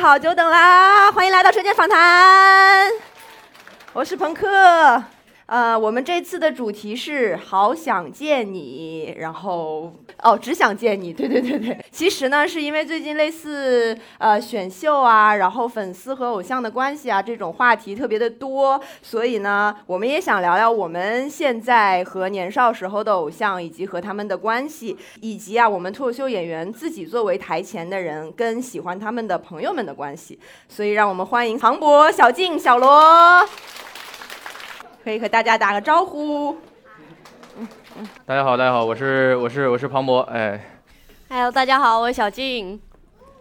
[0.00, 2.90] 好，久等啦，欢迎来到车间访谈，
[3.92, 4.48] 我是朋克。
[5.50, 9.92] 呃，我们这次的主题是好想见你，然后
[10.22, 11.76] 哦，只想见你， 对对对对。
[11.90, 30.38] 其实呢，是因为最近类似呃选秀啊，然后粉丝和偶像的关系啊这种话题特别的多，所以呢，我们也想聊聊我们现在和年少时候的偶像以及和他们的关系，以及啊我们脱口秀演员自己作为台前的人跟喜欢他们的朋友们的关系。
[30.68, 33.44] 所以让我们欢迎庞博、小静、小罗。
[35.10, 36.52] 可以和大家打个招呼。
[37.58, 37.66] 嗯
[37.98, 40.64] 嗯，大家好，大家好，我是我是我是庞博，哎。
[41.28, 42.80] Hello，大家好，我是小静。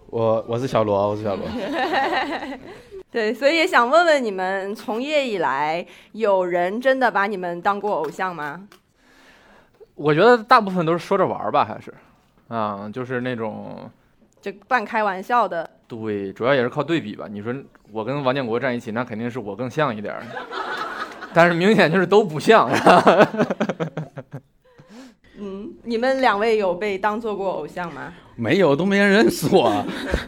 [0.07, 1.45] 我我是小罗，我是小罗。
[3.11, 8.67] 对，所以也想问问你们，从业以来，有人真的把你们当过偶像吗？
[9.93, 11.93] 我觉得大部分都是说着玩吧，还是，
[12.47, 13.87] 啊，就是那种，
[14.41, 15.69] 就半开玩笑的。
[15.87, 17.27] 对，主要也是靠对比吧。
[17.29, 17.53] 你说
[17.91, 20.15] 我跟王建国站一起，那肯定是我更像一点。
[21.33, 22.69] 但是明显就是都不像。
[25.41, 28.13] 嗯，你们两位有被当做过偶像吗？
[28.35, 29.85] 没有，都没人认识我。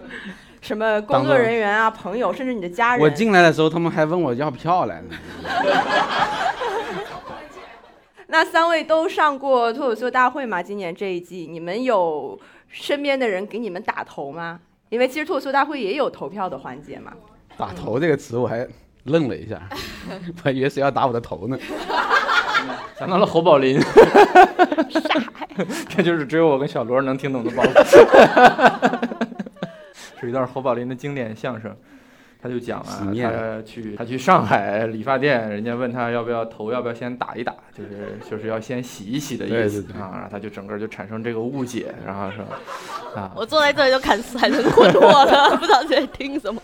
[0.61, 3.03] 什么工作人员啊、朋友，甚至你的家人。
[3.03, 5.09] 我进来的时候，他们还问我要票来呢。
[8.27, 10.63] 那三位都上过脱口秀大会吗？
[10.63, 14.61] 今年这一季，你们有身边的人给你们打头吗？
[14.87, 17.11] 因为其实脱口秀大会也有投票的环节嘛。
[17.57, 18.65] 打头这个词，我还。
[19.05, 19.61] 愣了一下，
[20.43, 21.57] 我以为是要打我的头呢，
[22.97, 23.79] 想到了侯宝林，
[25.89, 28.99] 这就是只有我跟小罗能听懂的包袱，
[30.19, 31.75] 是一段侯宝林的经典相声，
[32.41, 42.45] 他就讲啊，他去他去上海理发店，人家问他要不要头，要不要先打一打，就是就是要先洗一洗的意思啊，然后他就整个就产生这个误解，然后说
[43.19, 46.61] 啊，我坐在这里就看死，还是困惑了，不知道在听什么。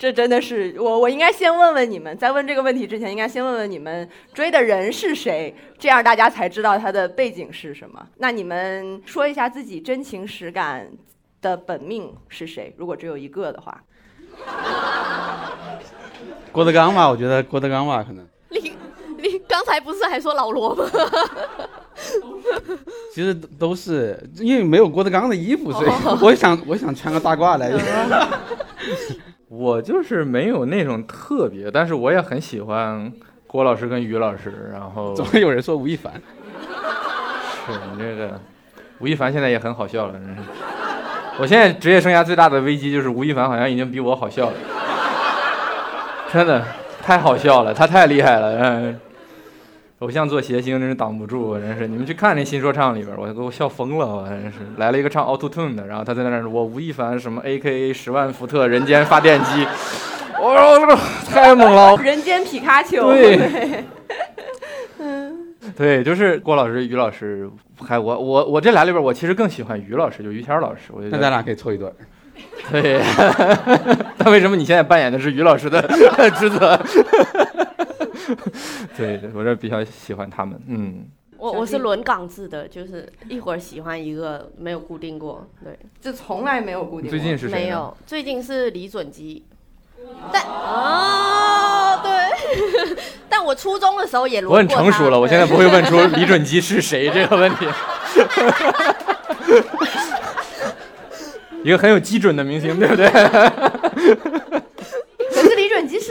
[0.00, 8.02] 这真的是我，我应该先问问你们，在问这个问题之前，应该先问问你们追的人是谁，这样大家才知道他的背景是什么。
[8.16, 10.90] 那你们说一下自己真情实感
[11.42, 12.74] 的本命是谁？
[12.78, 13.78] 如果只有一个的话，
[16.50, 18.26] 郭德纲吧，我觉得郭德纲吧，可能。
[18.48, 18.72] 你
[19.18, 20.90] 你刚才不是还说老罗吗？
[23.12, 25.90] 其实都是因为没有郭德纲的衣服，所以
[26.22, 27.70] 我想我想穿个大褂来。
[29.50, 33.12] 我就是没有那种特别，但是我也很喜欢
[33.48, 34.70] 郭老师跟于老师。
[34.72, 36.12] 然后总会有人说吴亦凡，
[37.66, 38.40] 是你这个
[39.00, 40.14] 吴亦凡现在也很好笑了。
[41.40, 44.56] 我现在职业生涯最大的危机就是吴亦凡好像已经比我好笑了，
[46.32, 46.64] 真的
[47.02, 48.56] 太好笑了，他太厉害了。
[48.56, 49.00] 嗯。
[50.00, 51.86] 偶像做谐星真是挡不住，真是！
[51.86, 59.66] 你们去看那新说唱里边，我都我笑疯了，我真是来了一个唱 Auto Tune 的，然后他在那儿我吴亦凡什么 A K A 十万伏特人间发电机，
[60.40, 60.96] 哦，
[61.28, 61.94] 太猛了！
[62.02, 63.12] 人间皮卡丘。
[63.12, 63.84] 对，
[65.00, 67.50] 嗯， 对，就是郭老师、于老师，
[67.86, 71.92] 还我我我这俩里边，我其实更喜欢于老师，就于谦老师，我觉得那咱俩可以凑一对。
[72.72, 73.02] 对，
[74.16, 75.82] 那为什么你现在扮演的是于老师的
[76.38, 76.80] 职责？
[78.96, 80.60] 对，我这比较喜欢他们。
[80.66, 85.46] 嗯，我我是轮岗制的，就是一会儿喜欢一个，没有固定过。
[85.64, 87.10] 对，就从来没有固定过。
[87.10, 87.60] 最近是谁？
[87.60, 89.44] 没有，最近是李准基。
[90.32, 92.10] 但哦，对，
[93.28, 94.52] 但我初中的时候也轮。
[94.52, 97.66] 我很成熟了，我现在不会问出李准基是谁这个问题。
[101.62, 103.06] 一个很有基准的明星，对不对？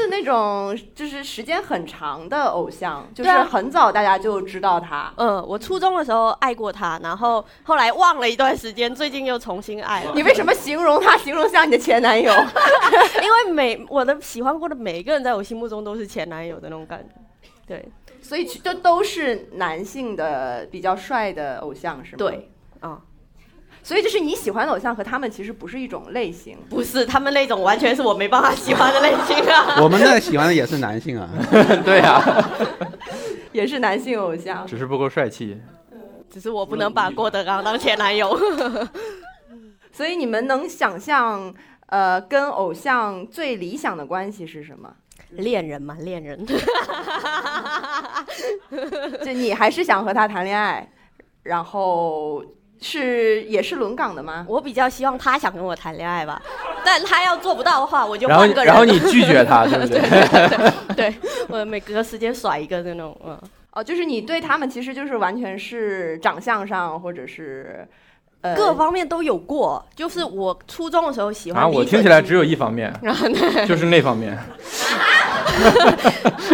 [0.10, 5.14] 是那种就是时间很长的偶像，就是很早大家就知道他。
[5.18, 10.12] 嗯，我初中的时候爱过他，然后后来忘了一段时间，最近又重新爱了。
[10.16, 12.34] 你为什么形容他，形容像你的前男友？
[13.22, 17.16] 因为每我的喜欢过的每一个人，在我心目中都是前男友的那种感觉。
[17.68, 17.88] 对，
[18.22, 22.18] 所以就都是男性的比较帅的偶像，是吗？
[22.18, 23.00] 对，啊。
[23.82, 29.78] 所以就是你喜欢的偶像和他们其实不是一种类型，不是他们那种完全是我没办法喜欢的类型啊。
[29.82, 31.30] 我们那喜欢的也是男性啊，
[31.84, 32.22] 对呀，
[33.52, 35.60] 也是男性偶像，只是不够帅气，
[36.30, 38.38] 只是我不能把郭德纲当前男友。
[39.92, 41.54] 所以你们能想象，
[41.88, 44.94] 呃，跟偶像最理想的关系是什么？
[45.32, 46.46] 恋人嘛，恋人。
[49.24, 50.90] 就你还是想和他谈恋爱，
[51.44, 52.44] 然后
[52.82, 54.46] 是也是轮岗的吗？
[54.48, 56.42] 我比较希望他想跟我谈恋爱吧，
[56.86, 58.68] 但他要做不到的话，我就然后换个人。
[58.68, 60.94] 然后你拒绝他， 对不对？
[60.96, 61.16] 对
[61.50, 63.38] 我每隔时间甩一个那种，嗯，
[63.74, 67.88] 哦，就是你对他们其实就是完全是长相上或者是
[68.42, 69.86] 呃各方面都有过。
[69.96, 72.94] 就是我初中的时候喜欢啊，我听起来只有一方面，
[73.68, 74.38] 就是那方面。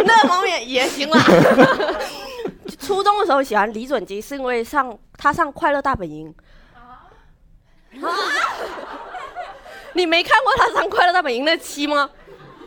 [0.05, 1.19] 那方面也行啦。
[2.79, 6.33] 初中的时候喜欢李准基，是因为上他上《快乐大本营》
[6.79, 7.05] 啊。
[9.93, 12.09] 你没看过他上《快乐大本营》那期吗？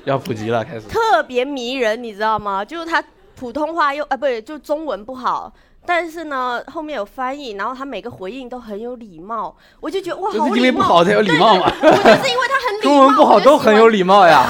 [0.04, 0.88] 要普及了，开始。
[0.88, 2.64] 特别迷人，你知道吗？
[2.64, 3.04] 就是他
[3.36, 5.52] 普通话又啊，不对，就中文不好，
[5.84, 10.56] 但是呢后面有翻译，然后他每个回应都很有礼貌，我就觉得哇，就是好礼貌。
[10.56, 11.70] 因为不好才有礼貌嘛。
[11.82, 14.46] 我就是因为他很礼貌，中文不好都很有礼貌呀。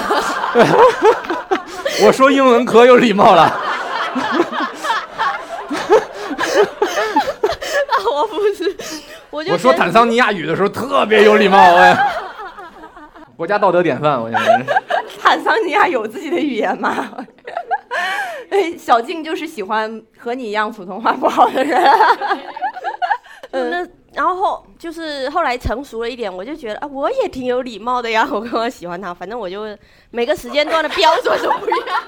[2.05, 3.53] 我 说英文可有礼貌了。
[8.21, 8.77] 我不是，
[9.31, 11.97] 我就我说坦桑尼亚语的时候特别有礼貌，哎
[13.37, 14.65] 国家道德典范，我现在是。
[15.23, 17.11] 坦桑尼亚有自己的语言吗？
[18.51, 21.81] 哎，小静就是喜欢和你一样普通话不好的人。
[23.53, 29.15] 嗯，那然后后就是后来成熟了一点，我就觉得啊，我也挺有礼貌的呀，我跟我喜欢他？
[29.15, 29.65] 反正我就
[30.11, 31.99] 每个时间段的标准都不一样。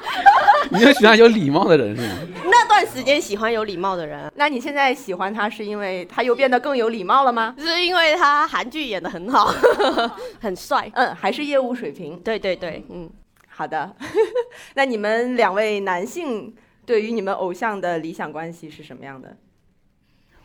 [0.70, 2.14] 你就喜欢有礼貌的人是吗？
[2.44, 7.54] 那段时间喜欢有礼貌的人，那你现在喜欢他是因为他又变得更有礼貌了吗？
[7.58, 9.52] 是因为他韩剧演的很好，
[10.40, 10.90] 很帅。
[10.94, 12.18] 嗯，还是业务水平。
[12.20, 13.08] 对对对，嗯，
[13.48, 13.94] 好的，
[14.74, 16.54] 那你们两位男性
[16.84, 19.36] 对于你们偶像的理想关系是什么样的？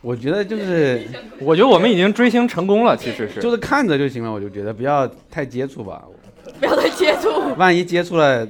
[0.02, 1.02] 我觉得就是
[1.40, 3.42] 我觉得我们已经追星成功了，其实是。
[3.42, 6.04] 就是看着就行了，我就觉得不要太接触吧，
[6.60, 7.30] 不要太接触。
[7.58, 8.48] 万一接触了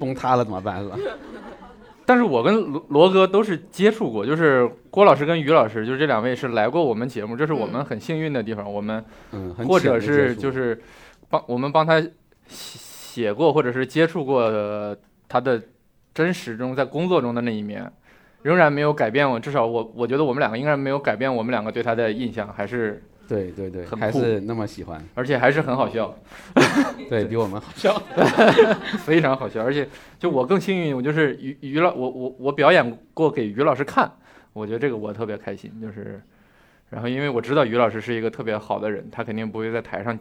[0.00, 0.96] 崩塌了怎么办是吧？
[2.04, 8.72] 但是我跟罗罗哥都是接触过，就是郭老师跟于老师，就是这两位是来过我们节目，这是我们很幸运的地方。
[8.72, 10.82] 我们嗯，或者是就是
[11.28, 12.10] 帮我们帮他写
[12.48, 14.96] 写过，或者是接触过呃
[15.28, 15.62] 他的
[16.12, 17.88] 真实中在工作中的那一面，
[18.42, 19.38] 仍然没有改变我。
[19.38, 23.00] 至少我我觉得我们两个应该没有改变我们两个对他的印象，还是
[23.30, 26.12] 对对对，还是那么喜欢，而且还是很好笑，
[27.08, 27.96] 对比我们好笑。
[29.06, 29.62] 非常好笑。
[29.62, 29.88] 而且
[30.18, 34.10] 就我更幸运，我就是于于老我我我表演过给于老师看，
[34.52, 36.20] 我觉得这个我特别开心，就是。
[36.90, 40.18] 然后，因为我知道于老师是一个特别好的人，他肯定不会在台上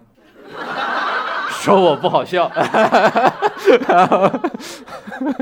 [1.49, 2.47] 说我不好笑。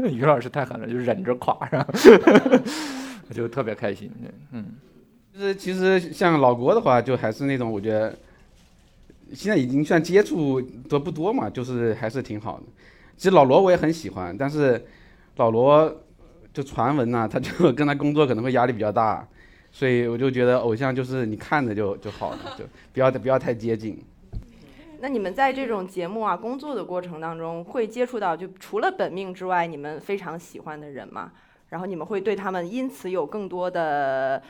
[0.10, 1.90] 于老师太狠了，就忍着垮，然后
[3.28, 4.10] 我就特别开心。
[4.54, 4.68] 嗯，
[5.38, 8.18] 就是其实像老郭的话，就还是那种我觉得
[9.34, 12.64] 现在已经算接触的不多嘛，就是还是挺好的。
[13.16, 14.84] 其实老罗我也很喜欢，但是
[15.36, 15.96] 老罗
[16.52, 19.28] 就传闻呐、他就 跟他工作可能会压力比较大，
[19.72, 24.04] 所以我就觉得偶像就是你看着就就好了，就不要不要太接近。
[25.02, 31.32] 那你们在这种节目啊工作的过程当中，会接触到就除了本命之外，你们非常喜欢的人吗？
[31.70, 34.42] 然后你们会对他们因此有更多的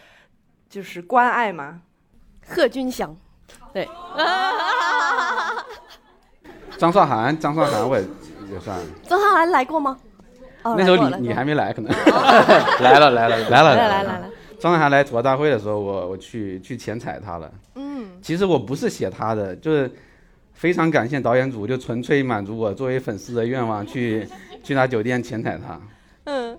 [0.70, 1.82] 就是关爱吗？
[2.48, 3.16] 贺军翔，
[3.74, 3.88] 对，
[6.78, 8.04] 张韶涵，张韶涵我也
[8.52, 9.98] 也算，张韶涵来过吗？
[10.64, 11.20] 哦，那时候来过来过。
[11.20, 11.92] 你你还没来，可能。
[12.82, 13.50] 来了 来了。
[13.50, 17.52] 来了 来来来了，张韶涵来吐槽大会的时候，我我去去前采她了。
[17.76, 19.92] 嗯，其实我不是写她的，就是
[20.54, 24.28] 非常感谢导演组，就纯粹满足我作为粉丝的愿望，去
[24.64, 25.80] 去她酒店前采她，
[26.26, 26.58] 嗯，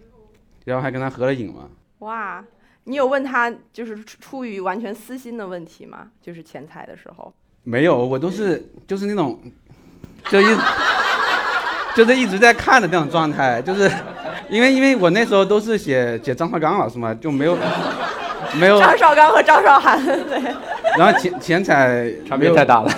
[0.64, 1.68] 然后还跟她合了影嘛。
[2.00, 2.44] 哇，
[2.88, 6.08] 你有问他就是出出于完全私心的问题吗？
[6.22, 7.30] 就是钱财的时候，
[7.62, 9.38] 没有，我都是就是那种，
[10.30, 10.44] 就一
[11.94, 13.90] 就是一直在看的那种状态，就是
[14.48, 17.58] 因为因为我那时候都是写写张绍刚老师嘛，就没有
[18.58, 20.40] 没有，张绍刚和张韶涵， 对，
[20.96, 22.90] 然后钱钱财 差别太大了。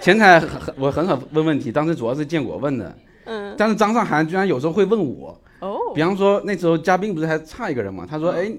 [0.00, 2.96] 钱财很很我很少问问题，当时主要是建国问的，
[3.26, 8.50] 嗯，但是张韶涵居然有时候会问我，哦，比方说那时候嘉宾不是还差一个人嘛，他说哎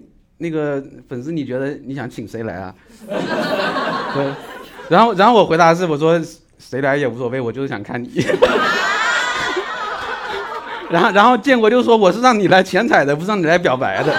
[0.41, 2.74] 那个粉丝你觉得你想请谁来啊？
[3.07, 4.25] 对，
[4.89, 6.19] 然后然后我回答是我说
[6.57, 8.10] 谁来也无所谓，我就是想看你。
[10.89, 14.13] 然后然后建国就说我是让你来前彩的，不是让你来表白的。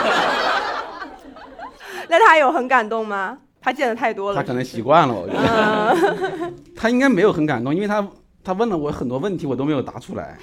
[2.09, 3.37] 那他有很感动吗？
[3.61, 6.51] 他见的太多了，他可能习惯了，我觉得。
[6.75, 8.07] 他应该没有很感动，因为他
[8.43, 10.39] 他问了我很多问题，我都没有答出来。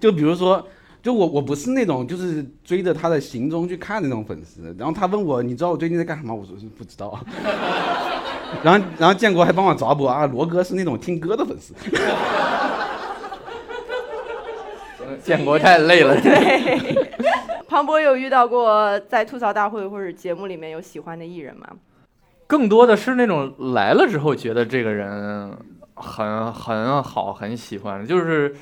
[0.00, 0.66] 就比如说，
[1.02, 4.74] 就我我不是那种就是追着他的行踪去看的那种粉丝。
[4.78, 6.34] 然后他问我，你知道我最近在干什么？
[6.34, 7.18] 我说是不知道。
[8.62, 11.72] 然后然后建国还帮我找补啊，罗哥是那种听歌的粉丝。
[15.22, 16.14] 建国太累了。
[16.20, 17.08] 对，
[17.68, 21.66] 庞博有遇到过在吐槽大会或者节目里面有喜欢的艺人吗？
[22.46, 25.56] 更多的是那种来了之后觉得这个人
[25.94, 28.56] 很很好，很喜欢，就是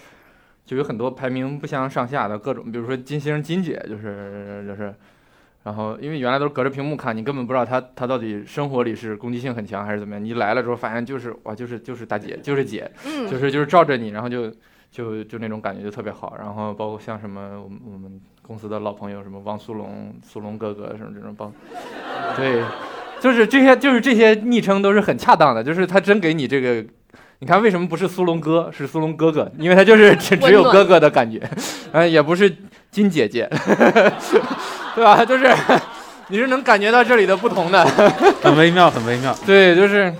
[0.69, 4.95] 就有很多排名不相上下的各种，比如说金星、金姐，就是就是，
[5.63, 14.53] 然后因为原来都是隔着屏幕看，你根本不知道她她到底生活里是攻击性很强还是怎么样，你来了之后发现就是哇，就是就是大姐，就是姐，嗯，就是就是照着你，然后就
[14.91, 16.37] 就就那种感觉就特别好。
[16.39, 21.51] 然后包括像什么我们我们公司的老朋友，什么王苏龙、苏龙哥哥什么这种帮，
[22.37, 22.63] 对，
[23.21, 26.85] 就是这些就是这些昵称都是很恰当的，就是他真给你这个。
[27.41, 29.51] 你看，为什么不是苏龙哥，是苏龙哥哥？
[29.59, 31.41] 因为他就是 只只有哥哥的感觉，
[31.93, 32.53] 嗯，也不是
[32.91, 33.49] 金姐姐，
[34.95, 35.25] 对吧？
[35.25, 35.49] 就是
[36.29, 37.85] 你是能感觉到这里的不同的。
[38.43, 39.33] 很微妙，很微妙。
[39.47, 40.13] 对，就是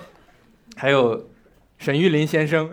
[0.77, 1.21] 还有
[1.79, 2.71] 沈玉林先生，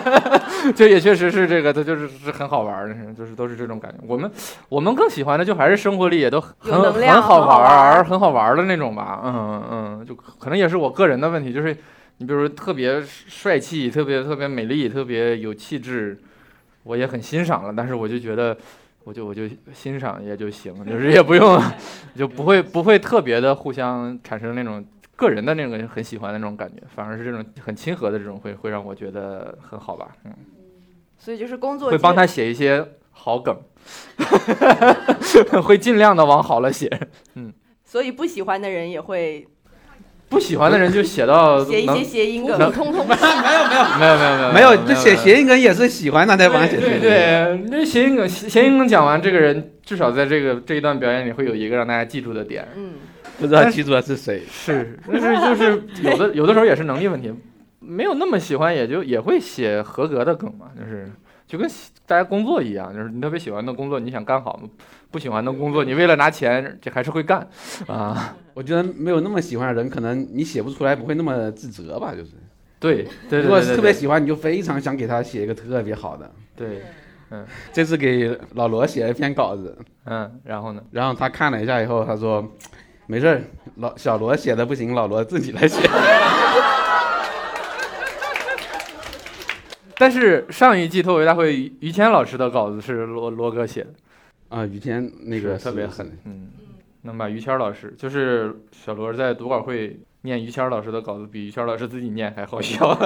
[0.74, 3.98] 就也确实是这个，他就是是很好玩的，就是都是这种感觉。
[4.06, 4.30] 我们
[4.70, 6.54] 我们更喜欢的就还是生活里也都很
[6.92, 9.20] 很好玩儿、玩儿很好玩儿的那种吧。
[9.24, 11.76] 嗯嗯，就可能也是我个人的问题，就是
[12.18, 16.18] 你比如说特别帅气、特别特别美丽、特别有气质，
[16.82, 18.56] 我也很欣赏了，但是我就觉得。
[19.06, 19.42] 我就我就
[19.74, 21.62] 欣赏也就行，就是也不用，
[22.16, 24.82] 就不会不会特别的互相产生那种
[25.14, 30.32] 个人的那种很喜欢的那种感觉，反而是这种很亲和的这种会会让我觉得很好吧，嗯，
[31.18, 33.54] 所以就是工作会帮他写一些好梗，
[35.62, 36.88] 会尽量的往好了写，
[37.34, 37.52] 嗯
[37.84, 39.46] 所以不喜欢的人也会
[40.34, 42.72] 不喜欢的人就写到 写一些谐音梗。
[42.72, 43.06] 通通。
[43.08, 43.24] 没有没
[43.68, 47.00] 有没有没有没有没有，这写谐音梗也是喜欢他才帮他写对的。
[47.00, 52.94] 对，那谐音梗谐音梗讲完，这个人至少在这个这一段表演里会有一个让大家记住的点，嗯，
[53.38, 54.42] 不知道记住的是谁。
[54.50, 57.32] 是，但是就是有的 有的时候也是能力问题，
[57.78, 61.08] 没有那么喜欢，也就也会写合格的梗嘛，就是
[61.46, 64.60] 就跟喜大家工作一样，就是你特别喜欢的工作，你想干好，
[65.10, 67.46] 不喜欢的工作，你为了拿钱，这还是会干
[67.86, 68.36] 啊。
[68.54, 72.12] 我觉得没有那么喜欢的人，可能你写不出来，不会那么自责吧？
[72.14, 72.30] 就是，
[72.78, 76.30] 对对对如果是对对对特别喜欢，你就非常想给他写一个特别好的。
[76.56, 76.82] 对，
[77.30, 80.82] 嗯这次给老罗写了一篇稿子，嗯，然后呢？
[80.92, 82.48] 然后他看了一下以后，他说
[83.08, 83.42] ：“没事儿，
[83.76, 85.80] 老小罗写的不行，老罗自己来写。
[89.96, 93.90] 但是上一季脱口秀大会于于谦老师的稿子是罗罗哥写的，”
[94.48, 96.48] 啊，于谦那个是特别狠，嗯，
[97.04, 102.98] 能把于谦老师，就是小罗在读稿会念于谦老师的稿子，比于谦老师自己念还好笑。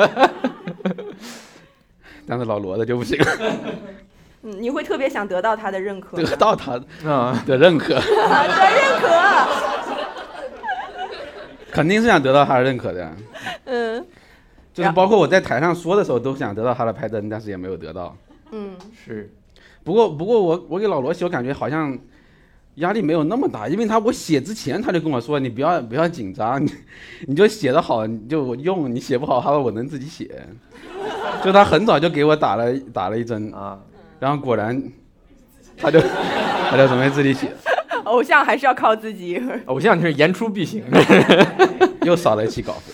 [2.26, 3.18] 但是老罗的就不行，
[4.42, 9.08] 嗯，你会特别想得到他的认可，得到他啊，的认可， 的认可。
[11.72, 13.12] 肯定是想得到他的认可的。
[13.64, 14.06] 嗯
[14.72, 18.16] 就是包括我在台上说的时候，都想得到他的拍灯，但是也没有得到。
[18.52, 19.28] 嗯，是，
[19.82, 21.98] 不过，不过我我给老罗写，我感觉好像
[22.78, 26.72] 压力没有那么大，因为他我写之前他就跟我说，你不要不要紧张，你
[27.26, 30.28] 你就写得好你就用，你写不好，他说我能自己写。
[31.44, 33.78] 就他很早就给我打了打了一针，啊，
[34.18, 34.82] 然后果然
[35.76, 36.00] 他就
[36.70, 37.52] 他就准备自己写，
[38.04, 39.40] 偶像还是要靠自己。
[39.66, 40.82] 偶像就是言出必行。
[42.02, 42.92] 又少了一期稿费。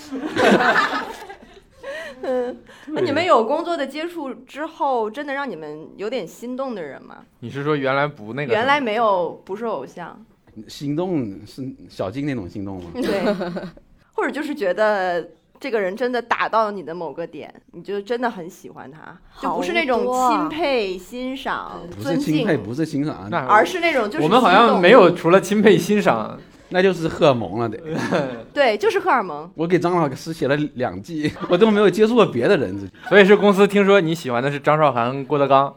[2.26, 2.56] 嗯，
[2.88, 7.18] 那你们有工作的接触之后，真的让你们有点心动的人吗？
[7.40, 8.52] 你是说原来不那个？
[8.52, 10.18] 原来没有，不是偶像，
[10.66, 12.90] 心动是小静那种心动吗？
[12.94, 13.34] 对，
[14.14, 15.28] 或者就是觉得
[15.60, 26.38] 这个人真的打到你的某个点，你就真的很喜欢他，就不是那种钦佩、欣赏、不尊是钦佩，敬，不是欣赏，那而是那种就是我们好像没有除了钦佩欣赏，
[26.71, 27.78] 那就是荷尔蒙了得。
[28.52, 29.49] 对，就是荷尔蒙。
[29.54, 32.90] 我给张老师写了两季， 我都没有接触过别的人。
[33.09, 35.73] 所以是公司听说你喜欢的是张韶涵、郭德纲，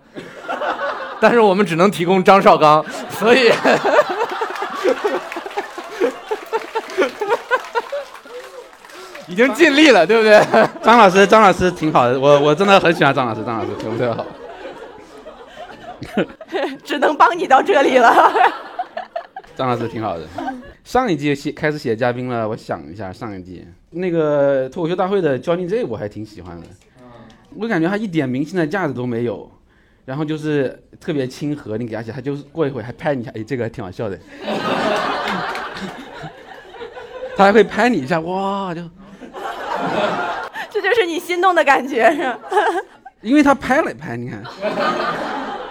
[1.20, 3.52] 但是我们只能提供张绍刚，所以
[9.28, 10.42] 已经尽力了，对不对？
[10.82, 14.26] 张老师，张老师挺好的，我我真的很喜欢张老师，张老师特别特别好。
[16.84, 18.32] 只能帮你到这里了。
[19.58, 20.28] 张老师挺好的。
[20.84, 26.68] 上一季写开始写嘉宾了，我想一下，上一季那个脱口秀大会的 Johnny J 我还挺喜欢的，
[27.56, 29.52] 我感觉他一点明星的架子都没有，
[30.06, 34.18] 然后就是特别亲和，你给他写，他就是过一会还拍你一下，哎，这个还挺好笑的。
[37.36, 38.82] 他还会拍你一下，哇，就
[40.70, 42.40] 这就是你心动的感觉，是吧？
[43.22, 44.44] 因为他拍了拍，你看，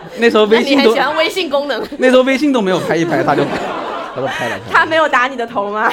[0.18, 1.86] 那时候微你信都很喜欢微信功能？
[1.98, 3.44] 那时候微信都没有拍一拍，他就
[4.14, 4.60] 他都拍了拍了。
[4.72, 5.90] 他没有打你的头吗？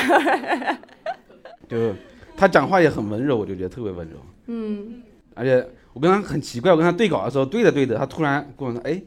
[1.70, 1.94] 就
[2.38, 4.18] 他讲话也很温柔，我就觉得特别温柔。
[4.48, 5.02] 嗯，
[5.36, 9.02] 而且我跟他很奇怪，我跟他对稿的时候，对着对着，他突然跟我说：“哎，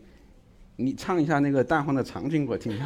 [0.77, 2.85] 你唱一下那个蛋黄的长裙给我听一下。”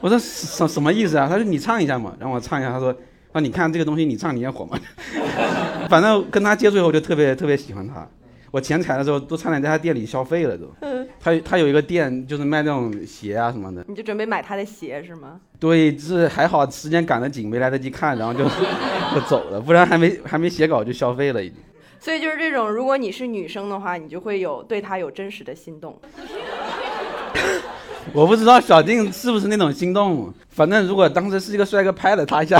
[0.00, 1.26] 我说什什么意思啊？
[1.28, 2.70] 他说你唱一下嘛，让我唱一下。
[2.70, 2.94] 他说
[3.32, 4.78] 啊，你看这个东西你唱你也火嘛。
[5.88, 8.06] 反正跟他接触以后就特别特别喜欢他。
[8.50, 10.66] 我前彩的时候都差点在他店里消费了都。
[11.20, 13.84] 他他有一个店就是卖那种鞋啊什么的。
[13.88, 15.40] 你就准备买他的鞋是吗？
[15.58, 18.44] 对，是还好时间赶得紧，没来得及看，然后就
[19.14, 21.58] 就走了，不然还没还没写稿就消费了已经。
[22.00, 25.98] 所以就是这种，如果你是女生的话，你就会有对他有真实的心动。
[28.14, 32.58] 我不知道小静是不是那种心动，反正如果当时是一个帅哥拍了他一下，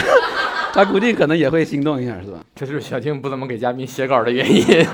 [0.75, 2.45] 他估计可能也会心动一下，是吧？
[2.55, 4.87] 这就是小静不怎么给嘉宾写稿的原因。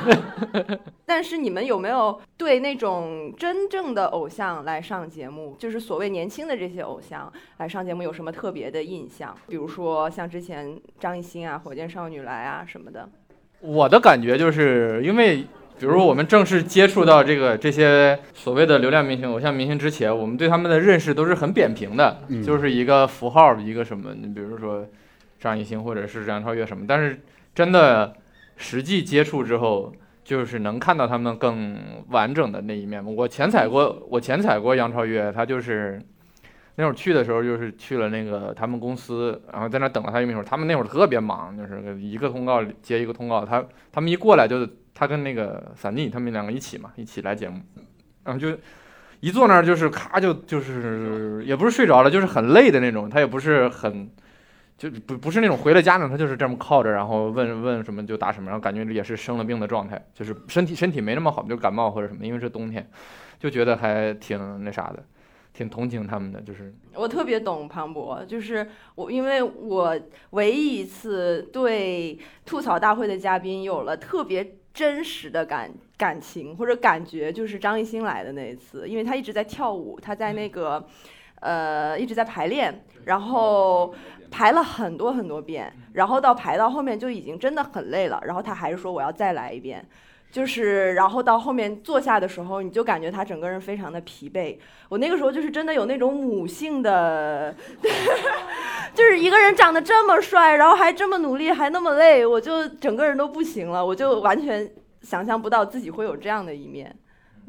[1.04, 9.34] 但是你们有没有对那种真正的偶像来上节目，就是所谓年轻的这些偶像来上节目，有什么特别的印象？
[9.48, 13.08] 比如说像之前张艺兴啊、火箭少女来啊什么的。
[13.60, 15.44] 我的感觉就是因为。
[15.76, 22.16] 比如我们正式接触到这个这些所谓的流量明星、偶像明星之前，我们对他们的认识都是很扁平的，
[22.46, 24.14] 就是一个符号，一个什么。
[24.14, 24.86] 你比如说
[25.44, 27.20] 张艺兴或者是杨超越什么，但是
[27.54, 28.12] 真的
[28.56, 33.04] 实际接触之后，就是能看到他们更完整的那一面。
[33.14, 36.02] 我前采过，我前采过杨超越，他就是
[36.74, 40.42] 那会儿去的时候，就是去了那个他们公司，然后在那等了他一会儿。
[40.42, 44.68] 他们那会儿特别忙，就是一个通告接一个通告，他他们一过来就是。
[44.96, 47.58] 他跟那个散妮他们两个一起嘛，一起来节目，
[48.22, 48.56] 然后就
[49.18, 53.10] 一坐那儿就是咔就就是也不是睡着了，就是很累的那种。
[53.10, 54.08] 他也不是很
[54.76, 62.88] 就不不是那种回了家呢，他就是这么靠着，然后问问什么就答什么，然后感觉也是生了病的状态，就是身体身体没那么好，就感冒或者什么，因为是冬天，
[63.38, 65.02] 就觉得还挺那啥的，
[65.52, 66.40] 挺同情他们的。
[66.40, 69.98] 就是我特别懂庞博，就是我因为我
[70.30, 74.56] 唯一一次对吐槽大会的嘉宾有了特别。
[74.74, 80.84] 真实的感感情或者感觉就是张艺兴来的那一次，因为他一直在跳舞，他在那个，
[81.38, 83.94] 呃，一直在排练，然后
[84.36, 89.86] 排了很多很多遍，然后到排到后面就已经真的很累了，然后他还是说我要再来一遍，
[90.32, 94.58] 就是然后到后面坐下的时候，你就感觉他整个人非常的疲惫。
[94.88, 97.54] 我那个时候就是真的有那种母性的，
[98.92, 104.68] 就是一个人长得这么帅，然后还这么努力，还那么累，我就整个人都不行了，我就完全
[105.02, 106.92] 想象不到自己会有这样的一面，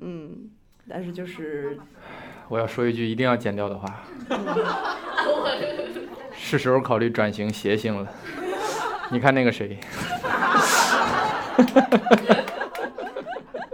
[0.01, 0.51] 嗯，
[0.87, 1.79] 但是就是
[2.47, 4.03] 我要说一句一定要剪掉的话，
[6.37, 8.07] 是时候考虑转型谐星了。
[9.11, 9.77] 你看那个谁。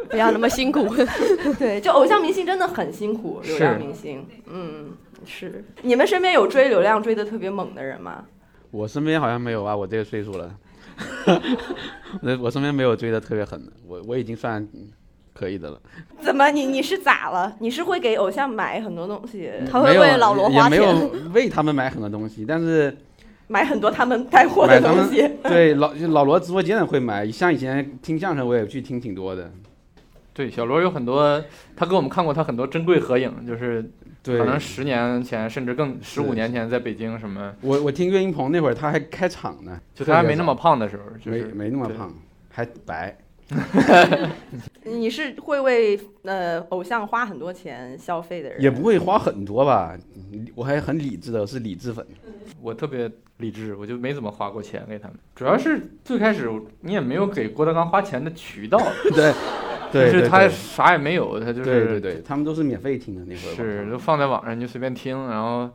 [0.10, 0.86] 不要那么辛苦，
[1.58, 3.40] 对，就偶像明星真的很辛苦。
[3.44, 4.92] 流量明星，嗯，
[5.26, 5.64] 是。
[5.82, 8.26] 你们身边有追流量追的特别猛的人吗？
[8.72, 10.54] 我身边好像没有啊，我这个岁数了。
[12.22, 14.68] 我我身边没有追的特别狠的，我我已经算
[15.42, 15.82] 可以的了。
[16.20, 17.52] 怎么你你是咋了？
[17.58, 19.50] 你是会给偶像买很多东西？
[19.70, 20.80] 他会为老罗花钱？
[20.80, 22.96] 也没有 为他们买很多东西，但是
[23.48, 25.28] 买很多他们带货的东西。
[25.42, 29.52] 对老老罗直播间的会买，像以前听相声我也去听挺多的。
[30.32, 31.44] 对，小罗有很多，
[31.76, 33.84] 他给我们看过他很多珍贵合影，就是
[34.24, 37.52] 可能十年前甚至更十五年前在北京什么。
[37.62, 42.14] 我我听岳云鹏那会儿他还开场呢，就他还没那么胖的时候，没没那么胖，
[42.52, 43.18] 还白。
[44.84, 48.62] 你是会为呃偶像花很多钱消费的人？
[48.62, 49.98] 也不会花很多吧，
[50.56, 52.06] 我还很理智的，是理智粉。
[52.62, 55.18] 我特别理智，我就没怎么花过钱给他们。
[55.36, 56.50] 主要是最开始
[56.82, 58.80] 你也没有给郭德纲花钱的渠道。
[59.12, 59.34] 对。
[59.94, 65.70] 就是他啥也没有，他就是对对对，他们都是免费听的那会儿，是就放在网上你就随便听，然后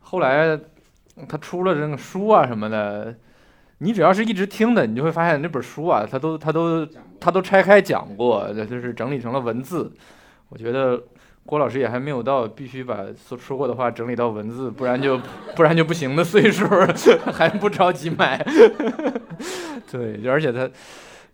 [0.00, 0.58] 后来
[1.28, 3.14] 他出了这个书啊什么的，
[3.78, 6.86] 你只要是一直听的，你就会发现那本书啊，他都他都
[7.20, 9.92] 他都拆开讲过，就是整理成了文字。
[10.48, 11.02] 我觉得
[11.46, 15.20] 郭老师也还没有到必须把说说过的话整理到文字，不然就
[15.56, 16.66] 不然就不行的岁数，
[17.32, 18.38] 还不着急买。
[19.90, 20.70] 对，而且他。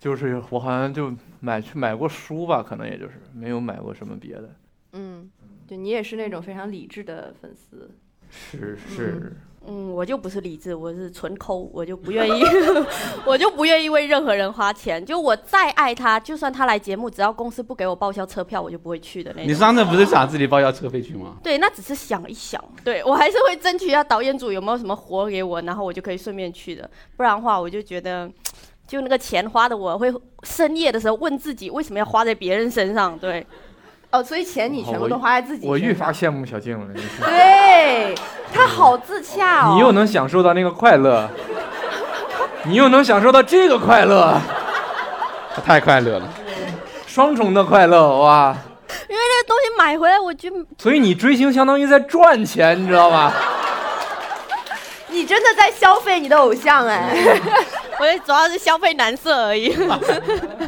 [0.00, 4.50] 就是我好像就买去买过书吧，可能也就是没有买过什么别的。
[4.94, 5.30] 嗯，
[5.66, 7.90] 就你也是那种非常理智的粉丝。
[8.30, 9.20] 是是。
[9.20, 12.42] 嗯，我就不是理智，我是纯抠，我就不愿意，
[13.26, 15.04] 我就不愿意为任何人花钱。
[15.04, 19.50] 就我再爱他，就算他来节目，只要公司不给我报销车票，我就不会去的那种。
[19.50, 21.36] 你上次不是想自己报销车费去吗？
[21.42, 22.62] 对，那只是想一想。
[22.82, 26.88] 对我还是会争取一下导演组有没有什么活给我，然后我就可以顺便去的。
[27.16, 28.30] 不然的话，我就觉得。
[28.86, 33.16] 就那个钱花的，我会深夜的时候问自己，为什么要花在别人身上？
[33.16, 33.46] 对，
[34.10, 35.66] 哦，所以钱你全部都花在自己。
[35.66, 36.86] 我愈发羡慕小静了。
[37.20, 38.14] 对，
[38.52, 39.72] 他好自洽哦。
[39.74, 41.28] 你又能享受到那个快乐。
[42.64, 44.38] 你又能享受到这个快乐，
[45.54, 46.28] 他太快乐了。
[47.06, 48.54] 双重的快乐哇！
[49.08, 53.32] 因为那个东西买回来，我就所以你追星相当于在赚钱，你知道吗？
[55.08, 57.16] 你真的在消费你的偶像哎！
[57.98, 59.74] 我也主要是消费男色而已。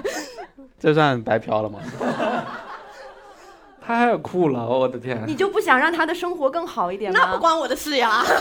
[0.80, 1.78] 这算白嫖了吗？
[3.84, 5.22] 太酷了，我的天！
[5.26, 7.18] 你就不想让他的生活更好一点吗？
[7.20, 8.36] 那不关我的事呀， 他得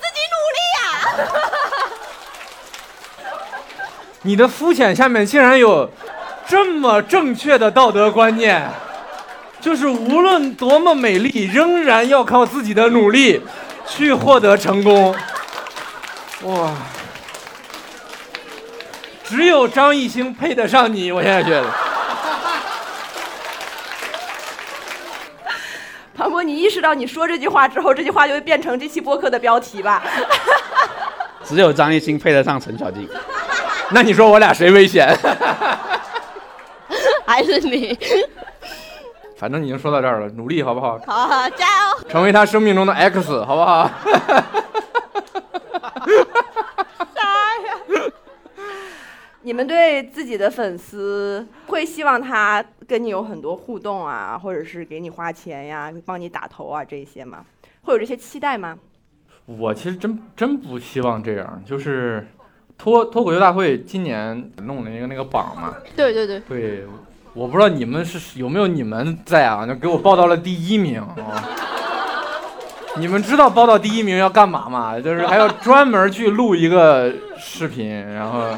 [0.00, 0.84] 自己努力呀。
[4.22, 5.90] 你的肤浅下面竟然有
[6.46, 8.66] 这么正确的道德观念，
[9.60, 13.42] 就是无论多么美丽，仍然要靠自己的努力
[13.86, 15.14] 去获得成功。
[16.44, 16.72] 哇！
[19.24, 21.64] 只有张艺兴配得上你，我现在觉得。
[26.24, 30.02] 庞博，你意识到你说这句话之后，这句话就会变成这期播客的标题吧？
[31.44, 33.06] 只有张艺兴配得上陈小静。
[33.90, 35.14] 那你说我俩谁危险？
[37.26, 37.98] 还是你？
[39.36, 40.98] 反正已经说到这儿了，努力好不好？
[41.06, 42.08] 好，好加油！
[42.08, 43.90] 成为他生命中的 X，好不好？
[49.44, 57.44] 你们对自己的粉丝会希望他跟你有很多互动啊，或者是给你花钱呀、帮你打头啊这些吗？
[57.82, 58.78] 会有这些期待吗？
[59.44, 62.26] 我其实真真不希望这样，就是
[62.78, 66.84] 脱脱口秀大会今年弄了一个那个榜嘛，对对对，对，
[67.34, 71.44] 我不知道你们是有没有你们在啊，就给我报到了第一名啊。
[72.96, 74.98] 你们知道报到第一名要干嘛吗？
[74.98, 78.48] 就是还要专门去录一个视频，然后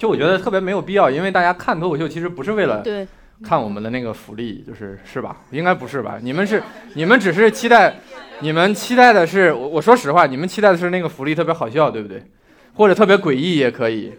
[0.00, 3.06] 就我觉得特别没有必要，因为大家看脱口秀其实不是为了对，
[3.44, 5.36] 看我们的那个福利，就是是吧？
[5.50, 6.16] 应该不是吧？
[6.22, 6.62] 你们是
[6.94, 7.96] 你们只是期待，
[8.38, 12.24] 你们期待的是我我说实话，你们期待的是那个福利特别好笑，对不对？
[12.72, 14.14] 或者特别诡异也可以，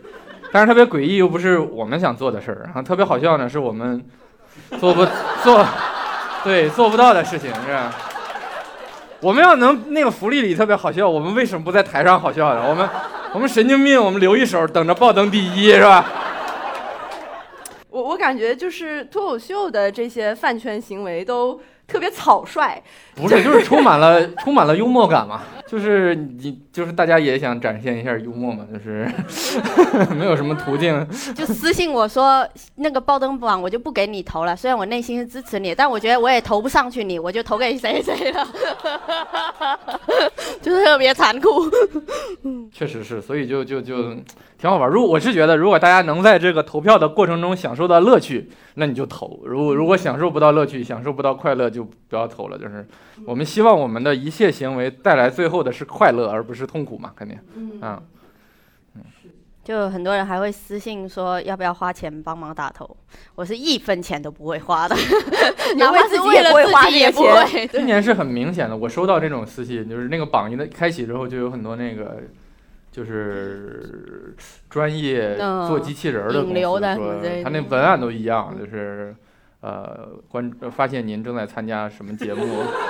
[0.52, 4.06] 但是特别诡异又不是我们想做的事儿，然后特别好笑呢是我们
[4.80, 5.04] 做不
[5.42, 5.66] 做
[6.44, 7.92] 对做不到的事情，是吧？
[9.20, 12.70] 我们要能那个福利里特别好笑，我们为什么不在台上好笑呢？
[12.70, 12.88] 我们
[13.34, 16.06] 我们神经病，我们留一手等着爆灯第一是吧？
[17.90, 22.82] 我我感觉就是脱口秀的这些饭圈行为都特别草率，
[23.16, 29.10] 不是，就是充满了充满了幽默感嘛，就是你就是大家也想展现一下幽默嘛，就是
[30.14, 31.08] 没有什么途径。
[31.34, 38.46] 就私信我说那个爆灯榜我就不给你投了，虽然我内心是支持你，但我觉得我也投不上去你，我就投给谁谁了，
[40.62, 41.50] 就是特别残酷。
[42.74, 44.14] 确实是，所以就就就
[44.58, 44.90] 挺好玩。
[44.90, 52.58] 如果我是觉得，如果大家能在这个投票的过程中享受到乐趣，那你就投；如果如果享受不到乐趣，享受不到快乐，就不要投了。
[52.58, 52.88] 就是
[53.26, 57.38] 我们希望我们的一切行为带来最后的是快乐，而不是痛苦嘛，肯定。
[57.56, 57.80] 嗯
[58.96, 59.04] 嗯，
[59.64, 62.98] 就很多人还会私信说要不要花钱帮忙打头，
[63.36, 64.96] 我是一分钱都不会花的，
[65.78, 67.68] 哪怕是为自己也不会花自己也不这个会。
[67.68, 72.22] 今年是很明显的，我收到这种私信，就是那个榜一的开启之后，就有很多那个。
[72.92, 74.36] 就是
[74.70, 76.80] 专业嗯做机器人儿的公司说
[77.42, 79.16] 他那文案都一样，就是
[79.62, 82.46] 呃关发现您正在参加什么节目，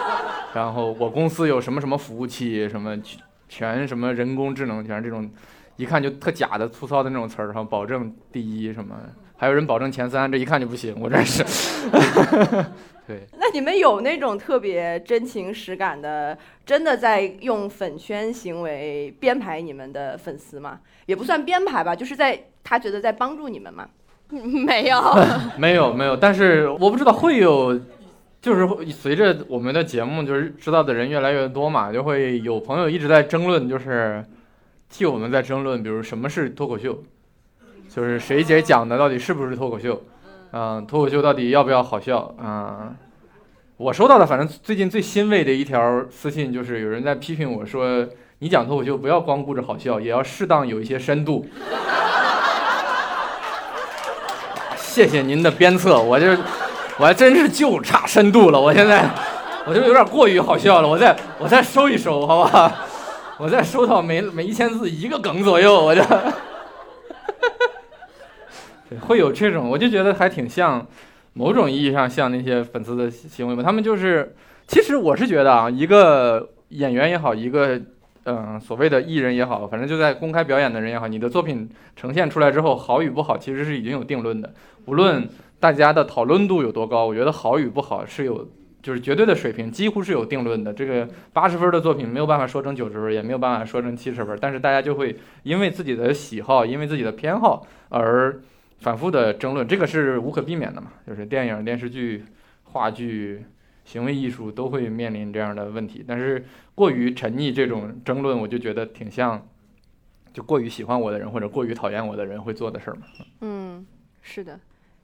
[0.56, 5.30] 然后我公司有什么什么服务器，什么全全什么人工智能，全是这种
[5.76, 8.96] 一看就特假的粗糙的那种词儿，然后保证第一什么，
[9.38, 11.44] 还有人保证前三，这一看就不行，我真是。
[13.12, 20.80] 对， 那你们有那种特别真情实感的，真的在用粉圈行为编排你们的粉丝吗？
[21.06, 23.88] 也不算编排吧，就是在他觉得在帮助你们嘛。
[24.32, 25.02] 没有，
[25.58, 27.78] 没有没有，但是我不知道会有，
[28.42, 34.24] 就是随着我们的节目就是知道的人越来越多嘛，就会有朋友一直在争论，就是
[34.90, 37.04] 替我们在争论，比如什么是脱口秀，
[37.90, 40.02] 就是谁谁讲的到底是不是脱口秀，
[40.52, 42.96] 嗯、脱口秀到底要不要好笑，嗯、
[43.78, 48.06] 我收到的反正最近最欣慰的一条私信就是有人在批评我说，
[48.40, 51.46] 你讲脱口秀不要光顾着好笑，也要适当有一些深度。
[54.76, 56.38] 谢谢您的鞭策，我这
[56.98, 59.10] 我还真是就差深度了，我现在
[59.66, 62.74] 我就有点过于好笑了，我再我再收一收，好吧？
[63.38, 66.02] 我再收到每每一千字一个梗左右，我就
[69.00, 70.86] 会有这种，我就觉得还挺像
[71.34, 74.36] 某种意义上像那些粉丝的行为吧，他们就是
[74.68, 77.80] 其实我是觉得啊，一个演员也好，一个
[78.26, 84.54] 嗯、所谓的艺人也好，反正就在公开表演的人也好，你的作品呈现出来之后，好与不好其实是已经有定论的。
[84.86, 85.28] 无论
[85.60, 88.48] 大家的讨论度有多高，我觉得好与不好是有
[88.84, 90.72] 就是绝对的水平，几乎是有定论的。
[90.72, 98.40] 这个八十分的作品没有办法说成九十分，也没有办法说成七十分，但是大家就会因为自己的喜好，因为自己的偏好而
[98.82, 100.92] 反复的争论，这个是无可避免的嘛。
[101.08, 102.26] 就是电影、电视剧、
[102.64, 103.46] 话剧、
[103.86, 106.04] 行为艺术都会面临这样的问题。
[106.06, 106.44] 但是
[106.76, 109.48] 过于沉溺这种争论，我就觉得挺像，
[110.34, 113.02] 就过于喜欢我的人或者过于讨厌我的人会做的事儿嘛。
[113.42, 113.86] 嗯，
[114.22, 114.60] 是的，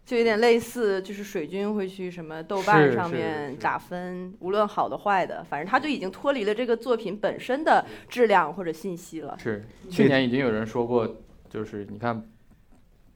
[0.06, 9.38] 就有点类似，就是水军会去什么豆瓣上面打分，无论好的坏的，反正他就已经脱离了这个作品本身的质量或者信息了。
[9.38, 11.18] 是，去年已经有人说过，
[11.50, 12.24] 就是你看，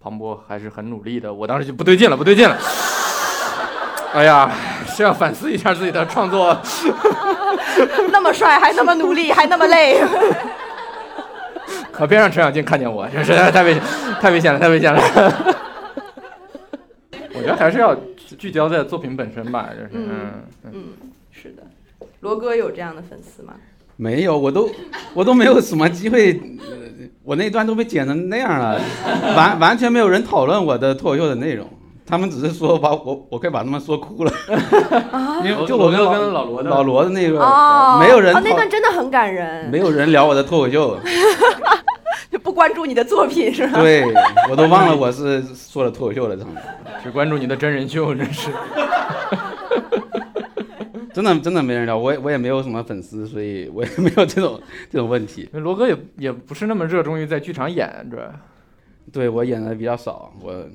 [0.01, 1.33] 庞博还是很努力的。
[1.33, 2.57] 我当时就不对劲了，不对劲了。
[4.13, 4.51] 哎呀，
[4.87, 6.59] 是要反思一下自己的创作。
[8.11, 10.01] 那么帅，还那么努力，还那么累。
[11.91, 13.83] 可别让陈小静看见我，这实在是太危险，
[14.19, 15.01] 太危险了，太危险了。
[17.33, 17.95] 我觉得还是要
[18.37, 20.43] 聚焦在作品本身吧，就是嗯。
[20.65, 20.83] 嗯，
[21.31, 21.63] 是的。
[22.19, 23.53] 罗哥有这样的粉丝吗？
[24.01, 24.67] 没有，我都
[25.13, 26.65] 我都没有什么机会，呃
[27.23, 28.81] 我那段都被剪成那样了，
[29.37, 31.67] 完完全没有人讨论我的脱口秀的内容，
[32.03, 34.33] 他们只是说把我我快把他们说哭了，
[35.45, 40.97] 因为就我跟罗哥老跟老罗的老罗的那个，哦，没有人哦，那段真的很感人，没有人聊我的脱口秀，
[42.31, 43.79] 就不关注你的作品是吧？
[43.79, 44.03] 对
[44.49, 46.55] 我都忘了我是说了脱口秀了，他们
[47.03, 48.49] 只关注你的真人秀，真是。
[51.13, 55.49] 真的真的没人聊，我也我也没有什么粉丝，所以我也没有这种 这种问题。
[55.53, 58.31] 罗哥也也不是那么热衷于在剧场演，主要
[59.11, 60.65] 对我演的比较少，我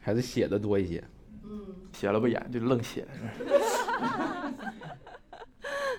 [0.00, 1.02] 还是写的多一些。
[1.44, 1.60] 嗯
[1.92, 3.06] 写了不演就愣写。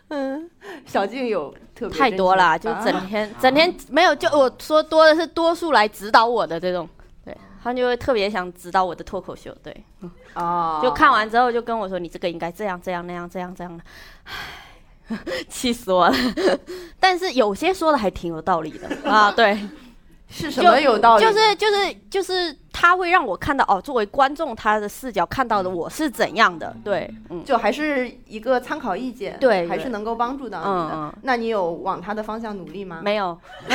[0.10, 0.50] 嗯，
[0.86, 6.95] 小静有特别太多啦，就整天、整天没有，就我说多的是多数来指导我的这种，对
[7.66, 9.76] 他就会特别想知道我的脱口秀，对，
[10.36, 13.76] 哦，就看完之后就跟我说你这个应该这样这样那样这样这样。
[13.76, 13.84] 的，
[15.08, 15.18] 唉，
[15.50, 16.16] 气死我了。
[17.02, 18.88] 但是有些说的还挺有道理的。
[19.10, 19.58] 啊，对，
[20.36, 21.24] 是什么有道理？
[21.24, 31.14] 就是就是就是他会让我看到哦，作为观众他的视角看到的我是怎样的，对，嗯就还是一个参考意见，对对还是能够帮助到你的。
[31.22, 33.00] 那你有往他的方向努力吗？
[33.02, 33.40] 没有，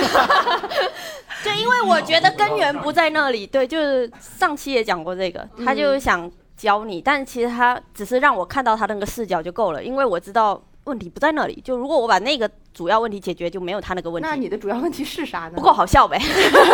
[1.43, 3.47] 就因为我觉得根源不在那里。
[3.47, 11.61] 对，就是上期也讲过这个，他就是想教你，但其实他只是让我看到他那个视角就够了，因为我知道问题不在那里。
[11.65, 14.29] 就如果我把那个主要问题解决，就没有他那个问题。
[14.29, 15.53] 那你的主要问题是啥呢？
[15.55, 16.19] 不够好笑呗？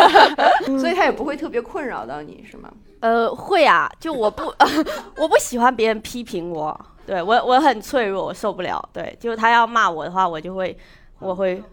[0.79, 2.71] 所以他也不会特别困扰到你，是吗？
[2.99, 4.53] 呃，会啊，就我不，
[5.17, 8.83] 我不喜欢别人批评我，对我我很脆弱，我受不了。
[8.91, 10.77] 对，就是他要骂我的话，我就会，
[11.19, 11.63] 我会。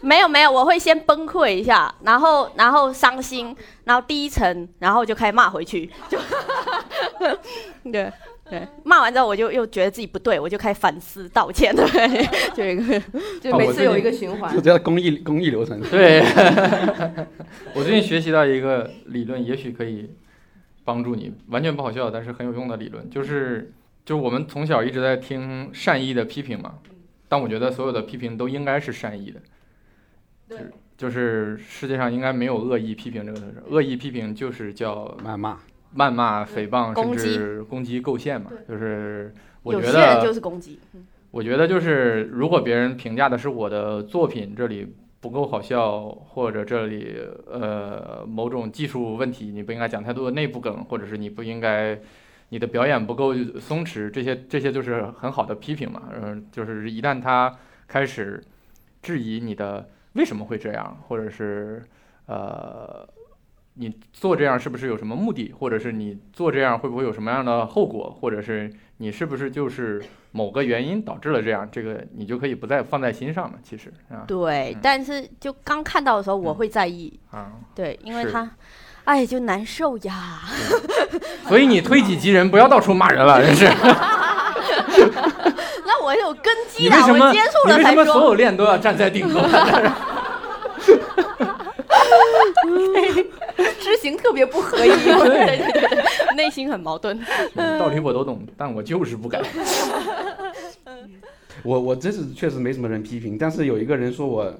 [0.00, 6.16] 没有没有，我会先崩溃一下，然后然后伤心，然后低沉，然后就开始骂回去，就
[7.90, 8.12] 对
[8.50, 13.00] 对，骂完之后我就又觉得自己不对，我就开始反思道歉，对， 就一个
[13.40, 14.54] 就每次有一个循环。
[14.54, 14.60] 就。
[14.60, 15.80] 这样公益公益流程。
[15.90, 16.20] 对，
[17.74, 20.10] 我最近学习到一个理论，也许可以
[20.84, 23.72] 帮助你，完全不好笑，但是很有用的理论，就是
[24.04, 26.74] 就是我们从小一直在听善意的批评嘛，
[27.28, 29.40] 但我觉得所有的批评都应该是善意的，
[30.48, 30.58] 对。
[30.58, 35.56] 就是就是世界上应该没有恶意批评这个事，恶意批评就是叫谩骂，
[35.96, 38.00] 谩骂、诽谤，甚至攻击。
[38.00, 40.78] 构陷嘛，就是我觉得就是攻击，
[41.30, 47.18] 我觉得就是，如果别人评价的是我的作品这里不够好笑，或者这里
[47.50, 51.98] 呃某种技术问题，你不应该讲太多的内部梗，或者是你不应该
[52.50, 56.04] 你的表演不够松弛，这些这些就是很好的批评嘛。
[56.14, 57.54] 嗯、就是一旦他
[57.86, 58.42] 开始
[59.02, 61.82] 质疑你的为什么会这样，或者是
[62.26, 63.06] 呃
[63.78, 73.58] 你做这样是不是有什么目的，或者是你做这样会不会有什么样的后果，或者是你是不是就是某个原因导致了这样，这个你就可以不再放在心上了。
[73.62, 78.50] 其实啊对，嗯但是就刚看到的时候我嗯会在意，啊，对，因为他，
[79.04, 80.40] 哎，就难受呀。
[81.46, 83.66] 所以你推己及人，不要到处骂人了，真是。
[85.86, 88.04] 那我有根基的，我接触了才说。
[88.04, 89.48] 么所有链都要站在顶端？
[93.80, 94.88] 知行特别不合一。
[94.88, 97.18] 对对对对，内心很矛盾。
[97.78, 99.42] 道理我都懂，但我就是不敢。
[101.62, 104.52] 我我这是确实没什么人批评，但是有一个人说我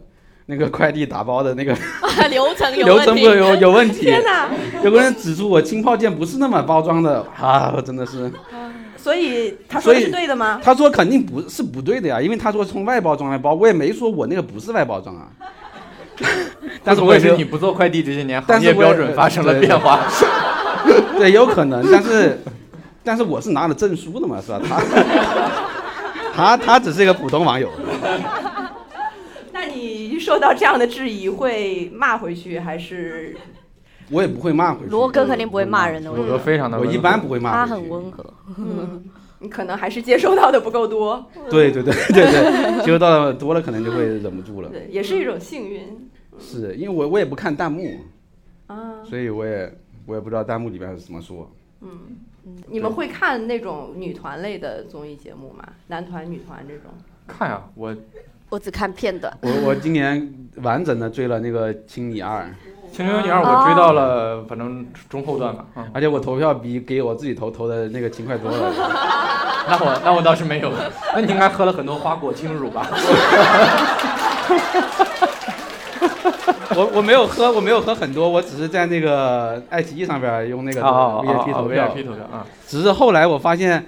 [0.46, 1.72] 那个快递打包的那个
[2.28, 3.06] 流程有流问题。
[3.06, 4.48] 程不有有问题，天哪！
[4.82, 8.30] 有个人指出我轻泡件不是那么包装的啊，我真的是，
[8.96, 10.61] 所以他说的所以是对的吗？
[10.62, 15.28] 他说肯定不是不对的呀，因为他说从外包装来包，我也没说我那个不是外包装啊。
[16.85, 20.00] 但是我也是你不做快递这些年，行业标准发生了变化？
[21.18, 22.40] 对，有可能，但是
[23.04, 24.61] 但是我是拿了证书的嘛，是吧？
[26.35, 27.70] 他他他只是一个普通网友。
[29.52, 33.37] 那你受到这样的质疑会骂回去还是？
[34.11, 34.90] 我也不会骂回去。
[34.90, 37.52] 罗哥肯定不会骂人的，罗哥非常的，我一般不会骂。
[37.52, 38.24] 他很温和。
[38.57, 39.04] 嗯，
[39.40, 41.24] 你可能还是接收到的不够多。
[41.51, 44.68] 对对对对对，接收到的多了，可能就会忍不住了。
[44.68, 46.11] 对，也是一种幸运。
[46.40, 47.98] 是因为我我也不看弹幕
[48.66, 49.72] 啊，所以我也
[50.07, 51.51] 我也不知道弹幕里边是怎么说。
[51.81, 52.16] 嗯，
[52.68, 55.64] 你们会看那种女团类的综艺节目吗？
[55.88, 56.90] 男团、女团这种？
[57.27, 57.96] 看呀，我
[58.51, 59.37] 我只看片段。
[59.42, 62.42] 我我今年完整的追了那个《青你二》。
[62.92, 65.64] 《青牛女二》我追到了，反正中后段吧。
[65.92, 68.72] 而且我投票比给我自己投投的那个勤快多了。
[69.70, 70.72] 那我那我倒是没有，
[71.14, 72.88] 那你应该喝了很多花果清乳吧？
[76.74, 81.88] 我我没有喝，我没有喝很多，我只是在那个爱奇艺上边用那个 VIP 投票。
[81.94, 82.46] VIP 投票啊。
[82.66, 83.85] 只是后来我发现。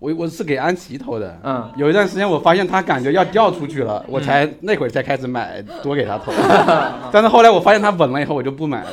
[0.00, 6.32] 我我是给安琪投的，嗯，有一段时间我发现他感觉要掉出去了，我才那会儿才开始买多给他投，
[7.12, 8.90] 但是后来我发现他稳了以后我就不买了，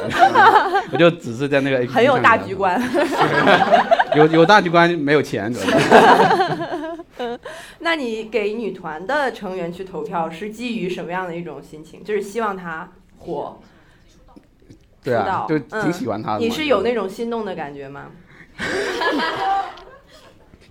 [0.92, 2.78] 我就只是在那个 很有大局观，
[4.18, 7.40] 有有大局观没有钱，主要
[7.80, 12.04] 那你给女团的成员去投票是基于什么样的一种心情？
[12.04, 13.58] 就是希望她火，
[15.02, 16.40] 对啊，就挺喜欢她的。
[16.40, 18.08] 你是有那种心动的感觉吗？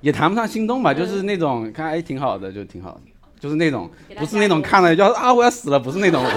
[0.06, 3.00] 也谈不上心动吧，就是那种看哎挺好的，就挺好的，
[3.40, 6.22] 就是那种不是那种看了要啊我要死了，不是那种。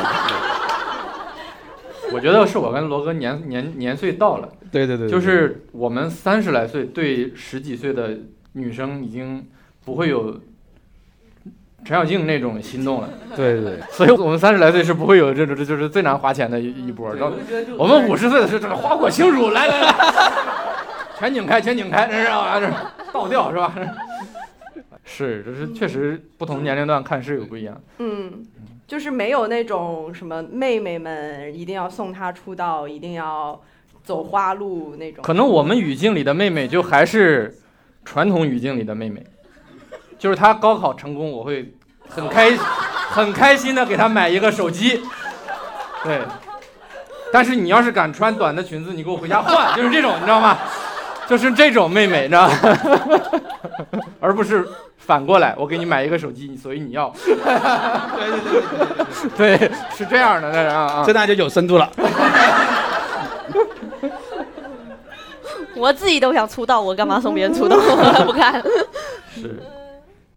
[2.11, 8.17] 我觉得是我跟罗哥年年年岁到了，对对对，就是我们三十来岁对十几岁的
[8.53, 9.45] 女生已经
[9.85, 10.39] 不会有
[11.85, 17.15] 陈小静那种心动了， 对对，所以我们三十来岁是不会有这种这就是最难花钱的一一波，
[17.77, 19.95] 我们五十岁的是这个花果清乳，来来来，
[21.19, 22.67] 全景开全景开，这是啊这。
[23.13, 23.73] 倒掉是吧？
[25.03, 27.81] 是，就是确实不同年龄段看是有不一样。
[27.97, 28.45] 嗯，
[28.87, 33.59] 就是没有那种什么妹妹们一定要送她出道，一定要
[34.03, 35.23] 走花路那种。
[35.23, 37.57] 可能我们语境里的妹妹就还是
[38.05, 39.25] 传统语境里的妹妹，
[40.19, 41.73] 就是她高考成功，我会
[42.07, 45.01] 很开很开心的给她买一个手机。
[46.03, 46.21] 对，
[47.33, 50.57] 但是你要是敢穿短的裙子，你给我回家换，就是这种，你知道吗？
[51.29, 52.55] 就是这种妹妹，你知道吗，
[54.19, 57.13] 而不是反过来，我给你买一个手机，所以你要。
[57.23, 58.39] 对对
[59.37, 61.87] 对对对，是这样的，那是啊，这那就有深度了。
[65.75, 67.77] 我自己都想出道，我干嘛送别人出道？
[67.77, 68.59] 我不看。
[69.31, 69.61] 是，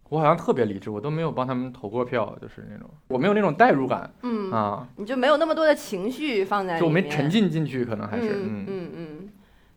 [0.09, 4.09] 我好像特别理智，我都没有帮他们投过票，就是那种，我没有那种代入感。
[4.21, 9.29] 嗯啊，你就没有那么多的情绪放在里面，就没沉浸进去，可能还是嗯嗯嗯。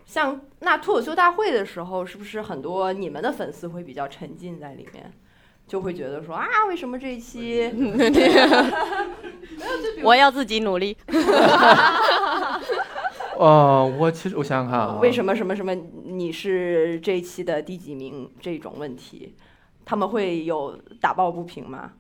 [0.07, 5.13] 像那脱口秀大会的时候，是不是很多你们的粉丝会比较沉浸在里面，
[5.67, 7.71] 就会觉得说啊，为什么这一期？
[10.03, 10.97] 我要自己努力。
[13.37, 19.35] 哦， 我其实我想想看啊，为什么什么什么你是这一期的第几名这种问题，
[19.85, 21.93] 他们会有打抱不平吗？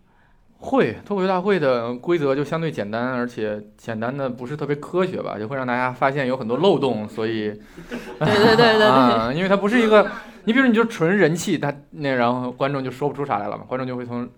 [0.58, 7.52] 会脱口秀大会的规则就相对简单，而且简单的不是特别科学吧，就会让大家发现有很多漏洞，所以，
[8.18, 10.10] 对对对 对啊，因为它不是一个，
[10.44, 14.28] 你比如你就纯人气，他那然后观众就说不出啥来了嘛，观众就会从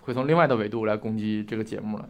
[0.00, 2.08] 会从另外的维度来攻击这个节目了，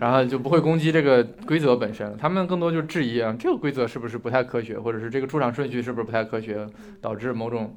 [0.00, 6.66] 然后就不会攻击这个规则本身，他们更多就是质疑啊，这个规则是不是不太科学，或者是这个出场顺序是不是不太科学，
[7.00, 7.76] 导致某种。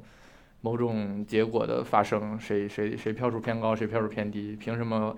[0.60, 4.56] 某种结果的发生，谁谁谁票数偏高，谁票数偏低？
[4.58, 5.14] 凭什么？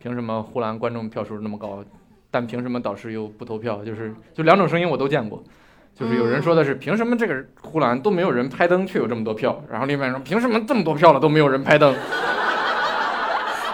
[0.00, 1.82] 凭什么呼兰观众票数那么高，
[2.30, 3.84] 但凭什么导师又不投票？
[3.84, 5.42] 就是就两种声音我都见过，
[5.92, 9.60] 就是有人说的是凭什么这个呼兰都没有人拍灯，却有这么多票？
[9.68, 11.92] 然后另外说凭什么这么多票了都没有人拍灯？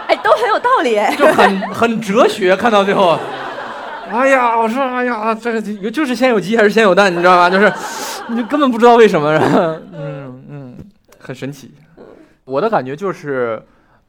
[0.07, 2.55] 哎，都很有道理，就很很哲学。
[2.55, 3.19] 看到最后，
[4.09, 7.13] 哎呀，我说哎呀，这个就是先有鸡还是先有蛋？
[7.13, 7.47] 你知道吧？
[7.51, 7.71] 就是
[8.29, 9.37] 你根本不知道为什么。
[9.93, 10.64] 嗯嗯。
[11.25, 11.71] 很神奇，
[12.43, 13.59] 我的感觉就是，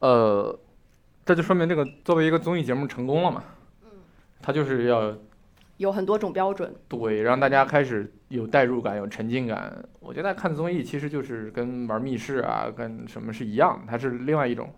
[0.01, 0.55] 呃，
[1.25, 3.43] 这就说明这个作为一个综艺节目成功了嘛。
[3.85, 3.89] 嗯，
[4.43, 5.17] 它就是要
[5.79, 9.83] 有很多种标准，对，让大家开始有代入感、有沉浸感。
[9.99, 14.71] 我觉得看综艺其实就是跟玩密室啊，跟什么是一样，它是另外一种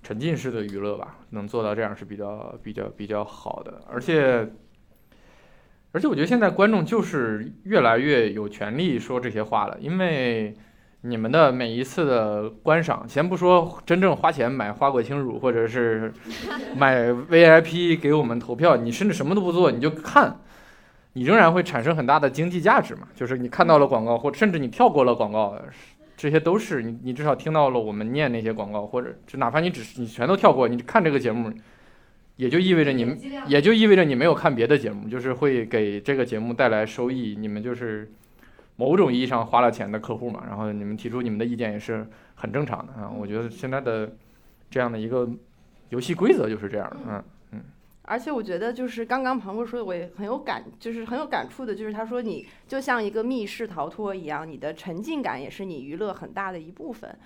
[0.00, 1.18] 沉浸式的娱乐吧。
[1.30, 3.82] 能做到这样是比较、比较、比较好的。
[3.88, 4.48] 而且，
[5.90, 10.56] 而且我觉得现在观众就是越来越有权利说这些话了，因为。
[11.04, 16.12] 你们的每一次的观赏，先不说真正花钱买花果清乳，或者是
[16.78, 20.40] 买 VIP 给我们投票，你甚至什么都不做，你就看，
[21.14, 23.08] 你仍然会产生很大的经济价值嘛？
[23.16, 25.60] 就是你看到了广告，或甚至你跳过了广告，
[26.16, 31.52] 这些都是你你至少听到了我们念那些广告，或者就哪怕你只是你全都跳过，你看这个节目，
[32.36, 38.08] 也就意味着你们也就意味着你没有看别的节目，就是会给这个节目带来收益，你们就是
[38.76, 43.10] 某种意义上花了钱的客户嘛，然后你们提出你们的意见也是很正常的啊。
[43.10, 44.10] 我觉得现在的
[44.70, 45.28] 这样的一个
[45.90, 47.60] 游戏规则就是这样的，嗯嗯。
[48.04, 57.16] 而且我觉得，就是刚刚庞博说的，我也很有感，就是很有感触的，就是他说你就像一个密室逃脱一样，你的沉浸感也是你娱乐很大的一部分。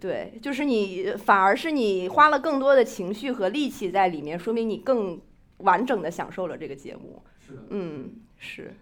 [0.00, 5.20] 对，就是你反而是你花了更多的情绪和力气在里面，说明你更
[5.58, 7.22] 完整的享受了这个节目。
[7.46, 8.74] 是的，嗯，是。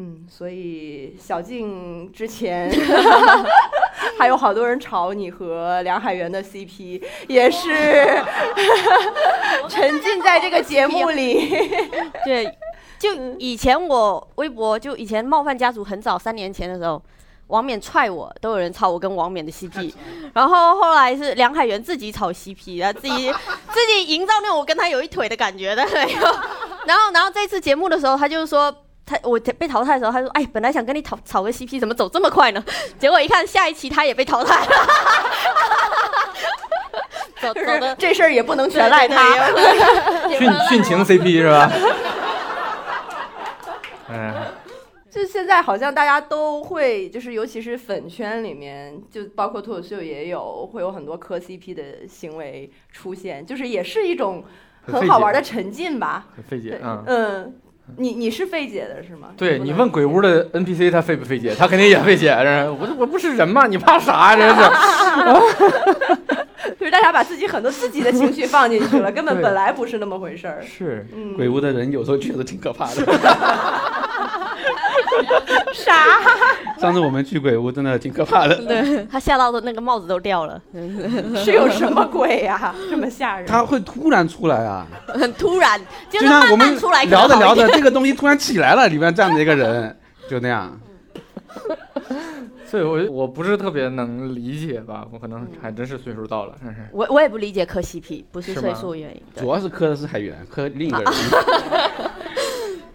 [0.00, 2.70] 嗯，所以小静之前
[4.16, 7.68] 还有好多人炒你和梁海源的 CP，也是
[9.68, 11.50] 沉浸在这个节目里。
[12.24, 12.56] 对，
[12.96, 17.02] 就以前我微博就以前冒犯家族很早三年前的时候，
[17.48, 19.92] 王冕踹我，都有人炒我跟王冕的 CP，
[20.32, 23.32] 然后后来是梁海源自己炒 CP，然后自己
[23.72, 25.84] 自己营造那种我跟他有一腿的感觉的，
[26.86, 28.72] 然后然后这次节目的时候，他就说。
[29.08, 32.62] 他我被淘汰的时候，他说：“哎，本来想跟你炒炒个 CP，怎么走这么快呢？”
[33.00, 34.70] 结果一看，下一期他也被淘汰了。
[37.40, 39.34] 走走的这事儿也不能全赖他。
[40.28, 41.72] 殉殉情 CP 是吧？
[44.10, 44.34] 嗯，
[45.10, 54.44] 就现在好像大家都会，就是尤其是粉圈里面，就包括脱口秀也有，会有很多磕 CP 的行为出现，就是也是一种
[54.82, 56.26] 很好玩的沉浸吧。
[56.34, 57.60] 很费解，嗯嗯。
[57.96, 59.28] 你你是费解的是吗？
[59.36, 61.54] 对你问鬼屋的 NPC 他费不费解？
[61.58, 62.30] 他肯定也费解。
[62.32, 63.66] 我我不是人吗？
[63.66, 64.36] 你怕啥？
[64.36, 64.62] 真是。
[66.78, 70.62] 就是大家把自己很多自己的情绪放进去了， 根本本来不是那么回事儿。
[70.62, 72.94] 是，鬼屋的人有时候觉得挺可怕的。
[75.72, 75.94] 啥？
[76.78, 78.56] 上次我们去鬼屋真的挺可怕的。
[78.56, 80.60] 对他吓到的那个帽子都掉了。
[81.36, 82.74] 是有什么鬼呀？
[82.90, 83.46] 这么吓人？
[83.46, 84.86] 他会突然出来啊！
[85.08, 89.96] 很突然，就像我们出来聊着聊着，这个东西突然起来了，里面站着一个人，
[90.28, 90.78] 就那样。
[92.64, 95.06] 所以，我我不是特别能理解吧？
[95.10, 96.86] 我可能还真是岁数到了，真是。
[96.92, 99.22] 我我也不理解磕 CP，不是岁数原因。
[99.34, 101.12] 主要是磕的是海源，磕另一个人。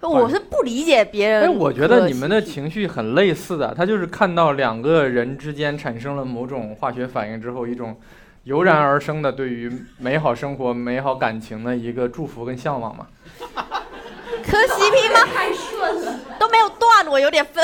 [0.10, 1.44] 我是不理解别人。
[1.44, 7.98] 哎，我觉得你们的情绪很类似的，他就是看到两个人之间产生了某种化学反应之后，一种
[8.44, 13.08] 油然而生的对于美好生活、美好感情的一个祝福跟向往嘛。
[14.46, 15.20] 磕 CP 吗？
[15.34, 17.64] 太顺了，都没有断，我有点分。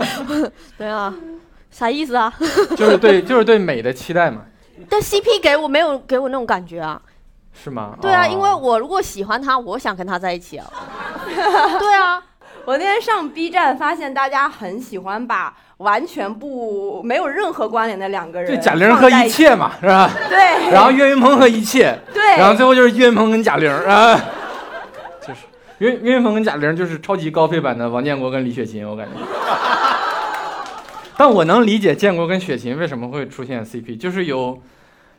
[0.78, 1.14] 对啊。
[1.68, 2.32] 啥意思啊？
[2.74, 4.42] 就是对，就是对美的期待嘛。
[4.88, 7.00] 但 CP 给我没有给我那种感觉啊。
[7.62, 7.96] 是吗？
[8.00, 10.66] 对啊，因为我如果喜欢他，我想跟他在一起啊。
[11.26, 12.22] 对啊，
[12.64, 20.10] 我那天上 B 站发现大家很喜欢把完全不没有任何关联的两个人，对贾玲和一切嘛，是吧？
[20.28, 20.70] 对。
[20.70, 21.98] 然后岳云鹏和一切。
[22.14, 22.22] 对。
[22.36, 24.20] 然后最后就是岳云鹏跟贾玲啊。
[25.26, 25.40] 就是
[25.78, 29.12] 岳岳云鹏跟贾玲就是超级高配版的王建国跟李雪琴，我感觉。
[31.18, 34.60] 但我能理解建国跟雪琴为什么会出现 CP，就是有，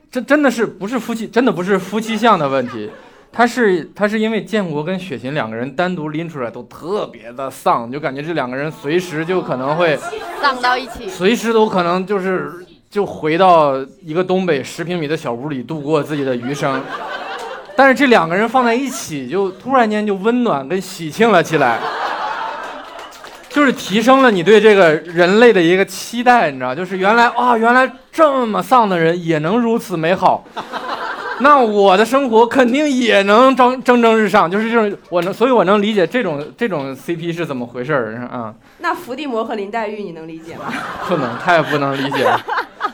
[0.10, 2.89] 这真的是不是夫妻，真的不是夫妻相的问题，
[3.32, 9.97] 他是他是因为建国跟雪琴两个人单独拎出来都特别的丧，就感觉这两个人随时就可能会
[10.41, 16.82] 丧到一起，随时都可能就是就回到一个东北十平米的小屋里度过自己的余生，
[17.76, 21.80] 但是这两个人放在一起，就突然间就温暖跟喜庆了起来。
[23.58, 30.45] 就是提升了你对这个人类的一个期待，你知道，就是原来啊，原来这么丧的人也能如此美好，
[31.41, 38.53] 那我的生活肯定也能蒸蒸蒸日上，就是这种我能，所以我能理解这种这种 CP 是怎么回事儿啊。
[38.78, 40.72] 那伏地魔和林黛玉你能理解吗？
[41.08, 42.39] 不能，太不能理解了，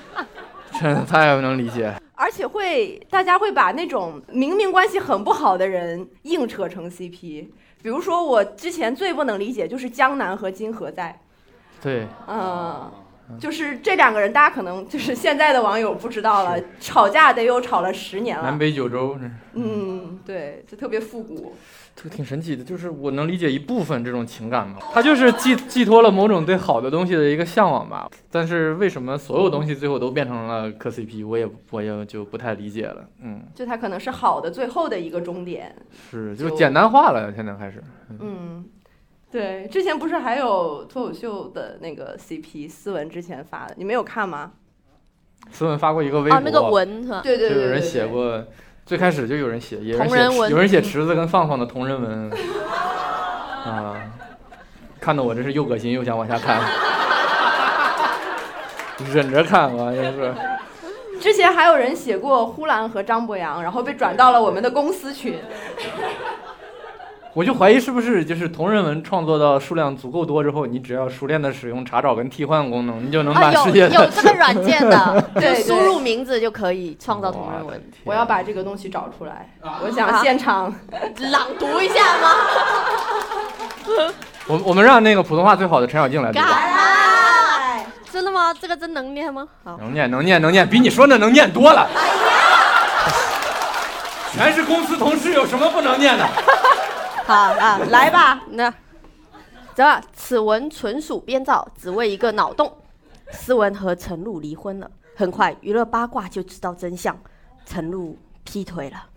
[0.80, 1.94] 真的太不能理解。
[2.16, 7.48] 而且会大家会把那种明明关系很不好的人硬扯成 CP。
[7.84, 11.20] 比如说，我之前最不能理解就是江南和金何在，
[11.82, 12.90] 对，嗯，
[13.40, 19.18] 就是这两个人，大家可能就是现在的网友不知道了，吵架得有吵了十年了，南北九州，
[19.54, 21.56] 嗯，对，就特别复古。
[21.96, 28.10] 这个挺神奇的，就是我能理解一部分这种情感嘛，它就是寄寄托了某种对好的东西的一个向往吧。
[28.32, 33.08] 但是为什么所有东西最后都变成了磕 CP，我也我也就不太理解了。
[33.22, 35.76] 嗯，就它可能是好的最后的一个终点，
[36.10, 37.84] 是就简单化了，现在开始。
[38.20, 38.66] 嗯，
[39.34, 44.52] 对，之前不是还有脱口秀的那个 CP 思文之前发的，你没有看吗？
[45.52, 47.22] 思文发过一个微博，那个文是吧？
[47.24, 48.44] 对对对，有人写过。
[48.86, 52.30] 最开始就有人写，有人写，有人写池子跟放放的同人文，
[53.66, 53.96] 啊，
[55.00, 56.62] 看得我真是又恶心又想往下看。
[59.12, 60.36] 忍着看，我真是。
[61.20, 65.40] 之前还有人写过呼兰和张博洋，然后被转到了我们的公司群。
[67.36, 73.96] 我就怀疑是不是就是同人文创作到数量足够多之后，你只要熟练的使用查找跟替换功能，你就能把世界的。
[73.96, 77.84] 有这个软件的， 对输入名字就可以创造同人文。
[78.04, 79.50] 我要把这个东西找出来，
[79.84, 80.72] 我想现场。
[81.32, 82.30] 朗读一下吗？
[84.46, 86.60] 我我们让那个普通话最好的陈小静来读吧。
[88.12, 88.54] 真的吗？
[88.54, 89.48] 这个真能念吗？
[89.64, 91.90] 好，能念能念能念，比你说的能念多了。
[94.32, 96.28] 全是公司同事，有什么不能念的？
[97.26, 98.44] 好啊，来吧。
[98.50, 98.74] 那，
[99.74, 102.78] 这，此文纯属编造，只为一个脑洞。
[103.32, 107.18] 思文和陈露离婚了，很快娱乐八卦就知道真相，
[107.66, 109.08] 陈露劈腿了。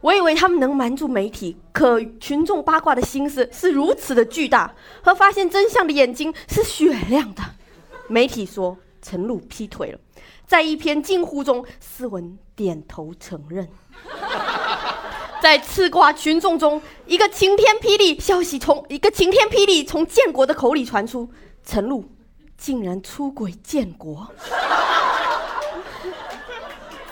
[0.00, 7.42] 我以为他们能瞒住媒体，可群众八卦的心思是如此的巨大，和发现真相的眼睛是雪亮的。
[8.08, 9.98] 媒体说陈露劈腿了，
[10.46, 13.66] 在一篇惊呼中，思文点头承认。
[15.42, 21.28] 在吃瓜群众中，一个晴天霹雳消息从一个晴天霹雳从建国的口里传出，
[21.66, 22.04] 陈露
[22.56, 24.30] 竟然出轨建国。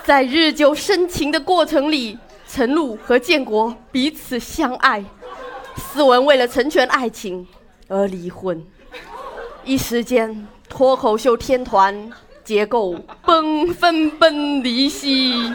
[0.05, 2.17] 在日久生情的过程里，
[2.47, 5.05] 陈露和建国彼此相爱，
[5.75, 7.45] 思文为了成全爱情
[7.89, 8.65] 而离婚，
[9.65, 12.13] 一时间脱口秀天团
[12.45, 12.95] 结构
[13.27, 15.53] 崩分崩离析。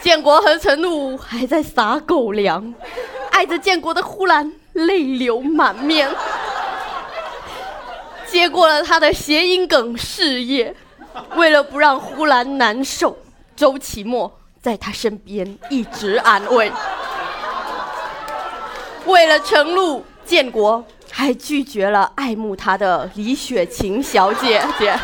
[0.00, 2.74] 建国和陈露还在撒狗粮，
[3.30, 6.08] 爱着建国的呼兰泪流满面，
[8.26, 10.74] 接过了他的谐音梗事业。
[11.34, 13.16] 为了不让呼兰难受，
[13.56, 14.30] 周奇墨
[14.60, 16.70] 在他身边一直安慰。
[19.06, 24.94] 为了陈露，建国还拒绝了爱慕他的李雪琴小姐姐。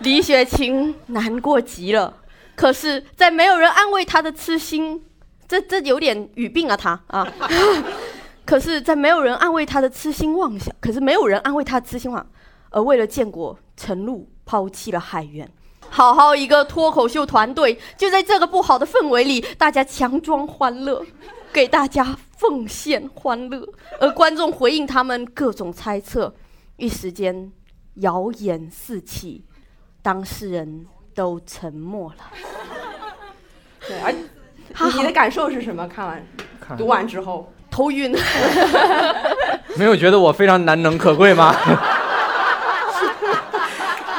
[0.00, 2.14] 李雪琴难过极了。
[2.58, 5.00] 可是，在没有人安慰他的痴心，
[5.46, 7.24] 这这有点语病啊，他啊。
[8.44, 12.28] 可是，在没有人安慰他的痴心妄想，可是没有人安慰他的痴心妄想，
[12.70, 15.48] 而为了建国，陈露抛弃了海源。
[15.88, 21.06] 好好一个脱口秀团队，就在这个不好的氛围里，大家强装欢乐，
[21.52, 23.64] 给大家奉献欢乐，
[24.00, 26.34] 而观众回应他们各种猜测，
[26.76, 27.52] 一时间
[27.94, 29.44] 谣言四起，
[30.02, 30.84] 当事人。
[31.18, 32.16] 都沉默了。
[33.88, 34.12] 对，而
[34.96, 35.88] 你的感受是什么？
[35.88, 36.24] 看完
[36.60, 38.16] 看读完之后，头晕。
[39.74, 41.52] 没有觉得我非常难能可贵吗？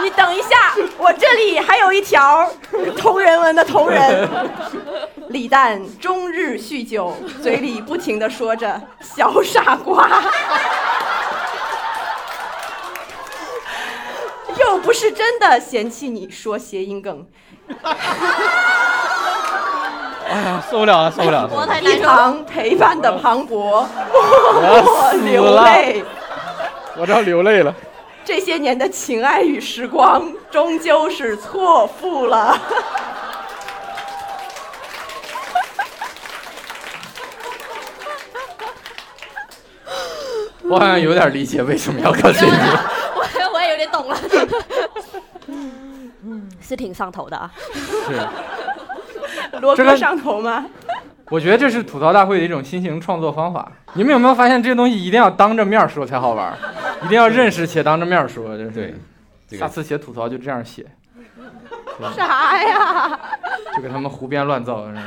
[0.03, 2.51] 你等一下，我这里还有一条
[2.97, 4.27] 同人文的同人。
[5.29, 10.05] 李诞终日酗酒，嘴里不停的说着“小傻瓜”。
[14.69, 17.25] 又不是真的嫌弃你说谐音梗，
[20.29, 21.81] 哎呀，受不了了，受不了了！
[21.81, 26.03] 一旁陪伴的庞博，我我死流泪。
[26.95, 27.73] 我这要流泪了。
[28.23, 32.55] 这些年的情爱与时光，终究是错付了。
[40.61, 42.51] 我好像有点理解为什么要看这个。
[42.51, 42.98] 我我也有点
[43.91, 44.17] 懂了，
[46.61, 47.51] 是挺上头的啊。
[47.73, 48.27] 是，
[49.61, 50.65] 罗这个哥上头吗？
[51.31, 53.71] 我觉得这是吐槽大会的一种新型创作方法。
[53.93, 56.57] 你们有没有发现，这些东西一定要当着面说才好玩，
[57.03, 58.57] 一定要认识且当着面说。
[58.57, 58.95] 真是对，
[59.47, 60.83] 这个下次写吐槽就这样写，
[62.15, 63.19] 啥呀？
[63.75, 64.87] 就给他们胡编乱造。
[64.87, 65.01] 是吧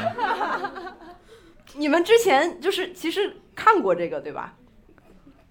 [1.74, 4.52] 你们之前就是其实看过这个对吧？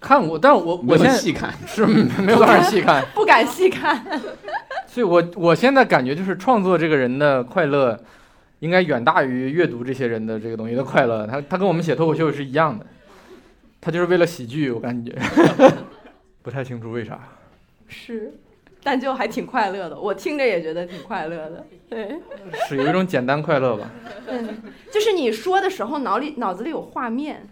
[0.02, 4.04] 看过，但我我现在细看， 是没有办法细看， 不敢细看。
[4.88, 7.98] 所以我我现在感觉就是创作这个人的快乐，
[8.60, 11.26] 应该远大于阅读这些人的这个东西的快乐。
[11.28, 12.86] 他他跟我们写脱口秀是一样的，
[13.80, 15.16] 他就是为了喜剧，我感觉
[16.42, 17.20] 不太清楚为啥。
[17.88, 18.34] 是，
[18.84, 21.66] 但就还挺快乐的，我听着也觉得挺快乐的。
[21.88, 22.20] 对，
[22.68, 23.90] 是有一种简单快乐吧。
[24.28, 27.48] 嗯，就是你说的时候脑里脑子里有画面。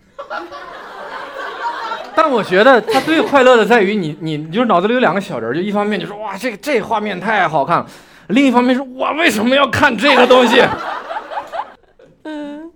[2.15, 7.87] 但我觉得他最快乐的在于你，你 你就是脑子里有两个小人儿，就一方面就说哇这个这画面太好看了，
[8.29, 10.61] 另一方面是我为什么要看这个东西？
[12.23, 12.71] 嗯，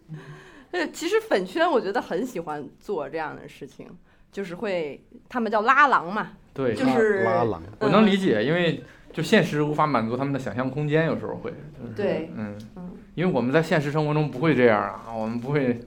[0.72, 3.88] 呃，其实粉圈我觉得很喜欢做这样的事情，
[4.32, 11.52] 就是会他们叫拉郎嘛，对，就是拉郎，我能理解，因为就现实无法满足他们的想象空间，有时候会。
[11.52, 15.80] 就是对嗯嗯，因为我们在现实生活中不会这样啊，我们不会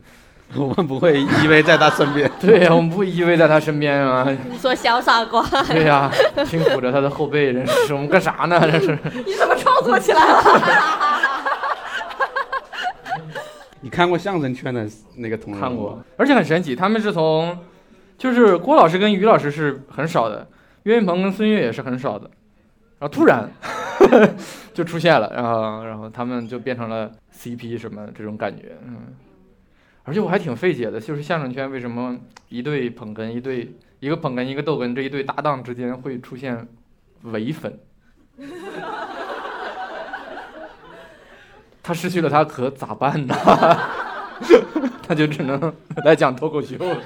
[0.56, 2.30] 我们不会依偎在他身边。
[2.40, 4.26] 对呀、我们不依偎在他身边啊。
[4.50, 6.10] 你说小傻瓜，对呀、
[6.44, 8.58] 轻抚着他的后背，这是我们干啥呢？
[8.70, 8.98] 这是。
[9.24, 10.42] 你怎么创作起来了？
[13.82, 14.84] 你看过相声圈的
[15.16, 17.56] 那个同仁看过，，而且很神奇，他们是从，
[18.18, 20.46] 就是郭老师跟于老师是很少的，
[20.84, 22.28] 岳云鹏跟孙越也是很少的，
[22.98, 23.48] 然后突然
[24.74, 29.14] 就出现了，然后然后他们就变成了 CP 什么这种感觉，嗯，
[30.06, 32.16] 而且我还挺费解的，就是相声圈为什么
[32.48, 36.68] 一对捧哏一对一个捧哏一个逗哏这一对搭档之间会出现
[37.22, 37.78] 伪粉？
[41.82, 43.34] 他失去了他可咋办呢？
[45.06, 47.02] 他就只能来讲脱口秀了。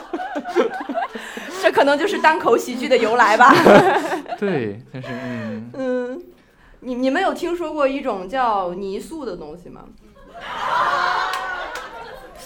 [1.60, 3.52] 这可能就是单口喜剧的由来吧。
[4.40, 6.22] 对，但是嗯，嗯，
[6.80, 9.84] 你你们有听说过一种叫泥塑的东西吗？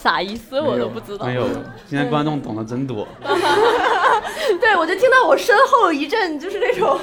[0.03, 1.35] 啥意思我都不知道没。
[1.35, 1.47] 有，
[1.87, 3.07] 现在观众懂得真多。
[4.61, 6.99] 对，我就听到我身后一阵就是那种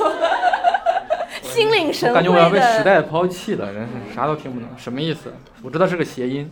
[1.44, 2.84] 心领神会我感觉我要被时。
[2.84, 5.32] 代抛弃了，真是啥都听不懂，什么意思？
[5.64, 6.52] 我知道是个谐音，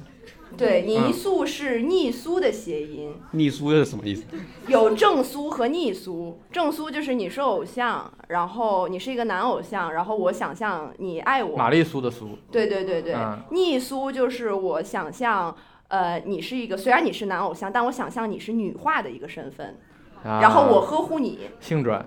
[0.58, 4.24] 对，泥嗯塑是逆苏的谐音，逆苏又是什么意思？
[4.68, 6.40] 有正苏和逆苏。
[6.52, 11.58] 正苏就是你是偶像，然后你是一个男偶像，然后我想象你爱我。
[11.58, 15.56] 玛丽苏的苏，对对对对，嗯逆苏就是我想象，
[15.90, 19.78] 呃，你是一个虽然你是男偶像，但我想象你是女化的一个身份，
[20.24, 22.06] 啊然后我呵护你，性转，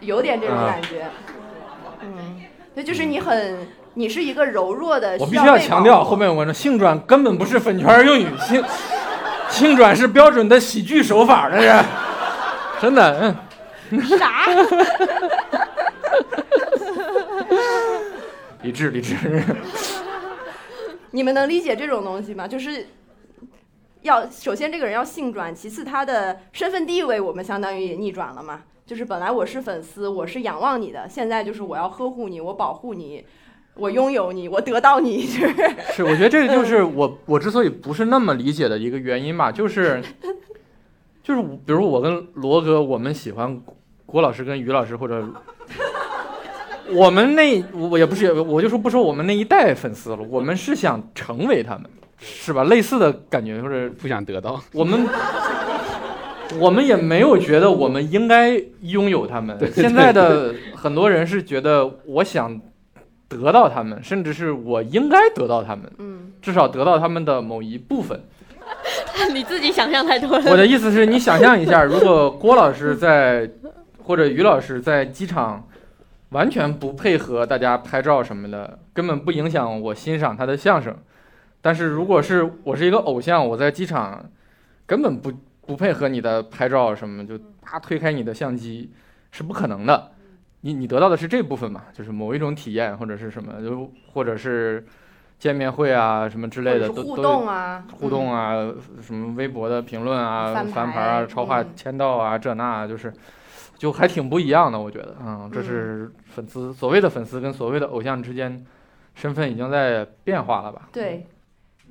[0.00, 1.06] 有点这种啊感觉。
[2.00, 2.42] 嗯，
[2.74, 8.64] 对，就是你很，你是一个柔弱的，我必须要强调，后面我说性转根本不是粉圈用语，性
[9.48, 11.84] 性转是标准的喜剧手法，这是
[12.80, 13.36] 真的，
[13.90, 14.46] 嗯，啥？
[18.62, 19.14] 理智理智，
[21.14, 22.48] 你们能理解这种东西吗？
[22.48, 22.88] 就是
[24.02, 28.64] 要首先这个人要性转，其次他的身份地位我们相当于也逆转了嘛。
[28.84, 33.24] 就是本来我是粉丝，我是仰望你的，现在就是我要呵护你，我保护你，
[33.74, 40.02] 我拥有你，我得到你，就是是，我觉得这个就是我我之所以不是那么理解的一个原因吧，就是
[41.22, 43.62] 就是比如我跟罗哥，我们喜欢
[44.04, 45.24] 郭老师跟于老师，或者
[46.92, 51.84] 我们那我也不是，我就说不说我们那一代粉丝了， 我们是想成为他们，
[52.18, 52.64] 是吧？
[52.64, 54.60] 类似的感觉，或者不想得到。
[54.72, 55.06] 我们。
[56.60, 59.58] 我们也没有觉得我们应该拥有他们。
[59.72, 62.60] 现在的很多人是觉得我想
[63.28, 65.90] 得到他们，甚至是我应该得到他们。
[65.98, 68.22] 嗯，至少得到他们的某一部分。
[69.34, 70.50] 你自己想象太多了。
[70.50, 73.50] 我的意思是你想象一下，如果郭老师在
[74.04, 75.66] 或者于老师在机场
[76.34, 80.92] 完全不配合大家拍照什么的，根本不影响我欣赏他的相声。
[81.62, 84.28] 但是如果是我是一个偶像，我在机场
[84.84, 85.32] 根本不
[85.64, 88.92] 不配合你的拍照什么，就啪推开你的相机，
[89.30, 90.10] 是不可能的。
[90.62, 94.84] 你你得到的是这部分嘛，就是某一种体验或者是什么，就或者是
[95.38, 98.54] 见面会啊什么之类的，都都动啊，互动啊，
[99.00, 103.12] 什么微博的评论啊、翻翻牌牌啊、超话嗯签到啊，这那就是，
[103.84, 108.64] 就还挺不一样的，我觉得，嗯，这是粉丝所谓的粉丝跟所谓的偶像之间
[109.14, 110.88] 身份已经在变化了吧？
[110.90, 111.26] 对，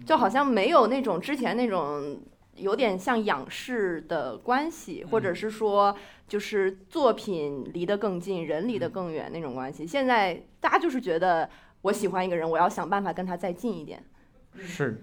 [0.04, 2.20] 就好像没有那种之前那种
[2.56, 5.96] 有点像仰视的关系，或者是说
[6.28, 9.86] 就是作品离得更近，人离得更远那种关系。
[9.86, 11.48] 现在大家就是觉得
[11.84, 14.04] 我喜欢一个人，我要想办法跟他再近一点。
[14.58, 15.00] 是，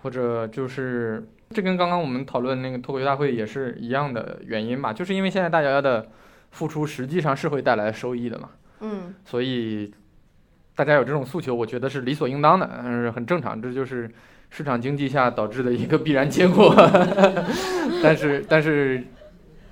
[0.00, 6.06] 或者就是这跟刚刚我们讨论那个脱口秀大会也是一样的原因吧，就是因为现在大家的
[6.52, 9.92] 付出实际上是会带来收益的嘛，嗯所以
[10.76, 14.08] 大家有这种诉求，我觉得是理所应当的，嗯，很正常，这就是
[14.48, 16.72] 市场经济下导致的一个必然结果。
[18.00, 19.02] 但是，但是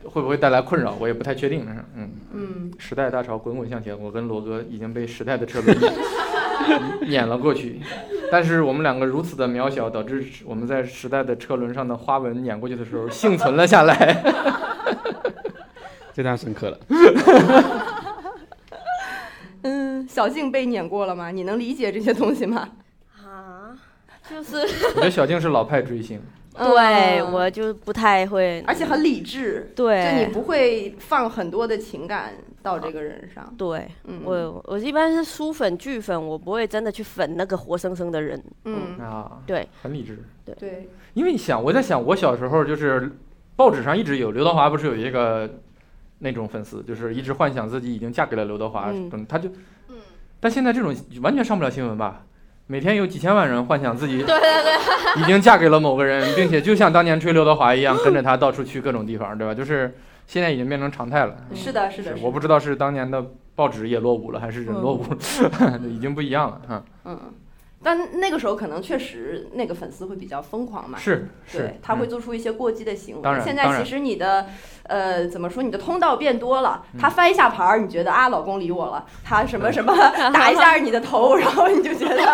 [0.03, 1.65] 会不会带来困扰，我也不太确定。
[1.95, 5.79] 嗯，嗯，时代大潮滚滚向前，我跟罗哥已经被时代的车轮
[7.07, 7.81] 碾了过去，
[8.31, 14.23] 但是我们两个如此的渺小，导致我们在时代的车轮上的花纹碾过去的时候幸存了下来。
[16.13, 16.79] 这段深刻了。
[19.63, 21.31] 嗯，小静被碾过了吗？
[21.31, 22.69] 你能理解这些东西吗？
[23.25, 23.77] 啊，
[24.29, 26.21] 就是我觉得小静是老派追星，
[26.59, 27.33] 对嗯。
[27.33, 33.55] 我就不太会，而且很理智，对，就你不会放很多的情感到这个人上。
[33.57, 38.43] 对嗯，我我一般是书粉剧粉，我不会真的去粉那个活生生的人。
[38.65, 40.19] 嗯，啊，对，很理智。
[40.59, 43.11] 对，因为你想，我在想，我小时候就是
[43.55, 45.49] 报纸上一直有刘德华，不是有一个
[46.21, 49.11] 那种粉丝，就是一直幻想自己已经嫁给了刘德华，嗯。
[49.11, 49.51] 等他就，
[50.41, 52.25] 但现在这种完全上不了新闻吧？
[52.71, 59.55] 每天有几千万人幻想自己 对对对，已经嫁给了某个人， 并且就像当年追刘德华一样，跟着他到处去各种地方，对吧？
[59.55, 59.97] 就是
[60.27, 61.35] 现在已经变成常态了。
[61.55, 66.85] 是的，是的，我不知道是当年的报纸也落伍了，还是人落伍了， 已经不一样了哈。
[67.07, 67.19] 嗯，
[67.83, 72.09] 但那个时候可能确实那个粉丝会比较疯狂嘛，是是对，，他会嗯。
[72.09, 73.23] 做出一些过激的行为。
[73.23, 74.47] 当然现在其实你的
[74.85, 77.01] 呃怎么说，你的通道变多了，嗯。
[77.01, 79.95] 他翻一下牌儿，你觉得啊老公理我了，他什么什么
[80.35, 82.25] 打一下你的头，然后你就觉得，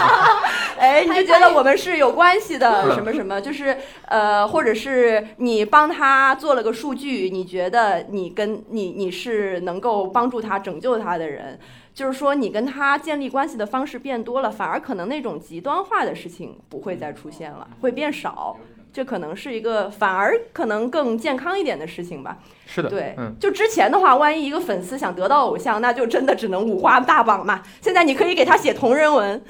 [0.78, 3.76] 哎，你就觉得我们是有关系的，什么什么，就是
[4.06, 11.58] 呃，或者是你帮他做了个数据，你觉得你跟你你是能够帮助他拯救他的人。
[11.98, 18.56] 就是说，你跟他建立关系的方式变多了，反而可能那种极端化的事情不会再出现了，会变少。
[18.92, 22.38] 这可能是一个反而可能更健康一点的事情吧。
[22.66, 27.60] 是的，对，嗯，就之前的话，万一一个粉丝想得到偶像，那就真的只能五花大绑嘛。
[27.80, 29.42] 现在你可以给他写同人文，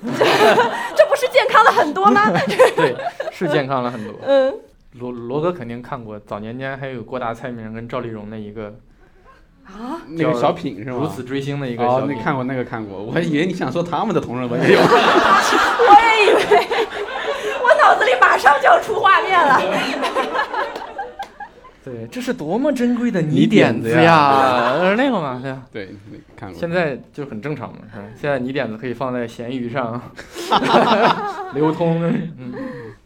[0.00, 0.24] 这
[0.94, 2.30] 这不是健康了很多吗？
[2.76, 2.94] 对，
[3.32, 4.14] 是健康了很多。
[4.22, 4.54] 嗯，
[4.92, 8.72] 罗罗哥肯定看过，早年间还有郭达、蔡明跟赵丽蓉的一个
[9.68, 10.96] 啊，那个小品是吗？
[11.00, 12.16] 如此追星的一个小哦，品。
[12.16, 14.80] 那看过那个看过， 我还以为你想说他们的同人文也有。
[14.80, 14.86] 我
[16.00, 16.42] 也以为，
[17.62, 19.60] 我脑子里马上就要出画面了。
[21.84, 24.74] 对，这是多么珍贵的泥点点子呀！
[24.78, 25.62] 呃那个嘛，对吧？
[25.72, 25.94] 对，
[26.36, 26.58] 看过。
[26.58, 28.04] 现在就很正常嘛，是吧？
[28.14, 29.98] 现在泥点子可以放在闲鱼上
[31.54, 32.02] 流通，
[32.36, 32.52] 嗯，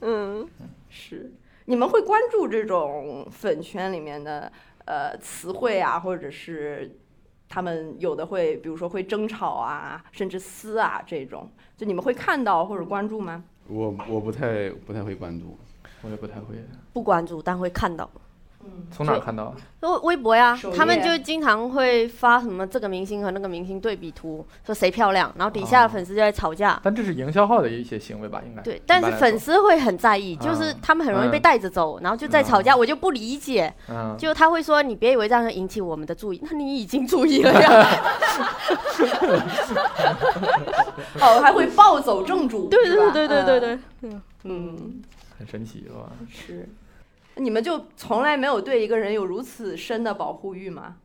[0.00, 0.48] 嗯，
[0.88, 1.30] 是。
[1.66, 4.50] 你们会关注这种粉圈里面的
[4.84, 6.98] 呃词汇啊，或者是
[7.48, 13.44] 他们有的会，比如说会争吵啊，甚至撕啊这种，就你们会看到或者关注吗？
[13.68, 15.56] 我我不太不太会关注。
[16.04, 16.56] 我也不太会。
[16.92, 18.10] 不关注，但会看到。
[18.90, 19.54] 从哪看到啊？
[19.80, 26.78] 微微博呀他们就经常会发什么这个明星和那个明星对比图，说谁漂亮，然后底下的粉丝就在吵架。
[26.84, 28.42] 但这是营销号的一些行为吧？
[28.46, 28.62] 应该。
[28.62, 33.72] 对，但是粉丝会很在意，就是嗯他们很容易被带着走，然后就在吵架，我就不理解。
[33.88, 37.70] 嗯，就他会说，你别以为这样会引起我们的注意，那你已经注意了呀。
[41.20, 43.62] 哦，还会暴走正主，对对对对对对
[44.00, 45.02] 对，嗯，
[45.38, 46.12] 很神奇，是吧？
[46.28, 46.68] 是。
[47.36, 50.96] 你们就从来没有对一个人有如此深的保护欲吗？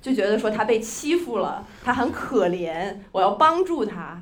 [0.00, 4.20] 就觉得说他被欺负了，他很可怜，我要帮助他。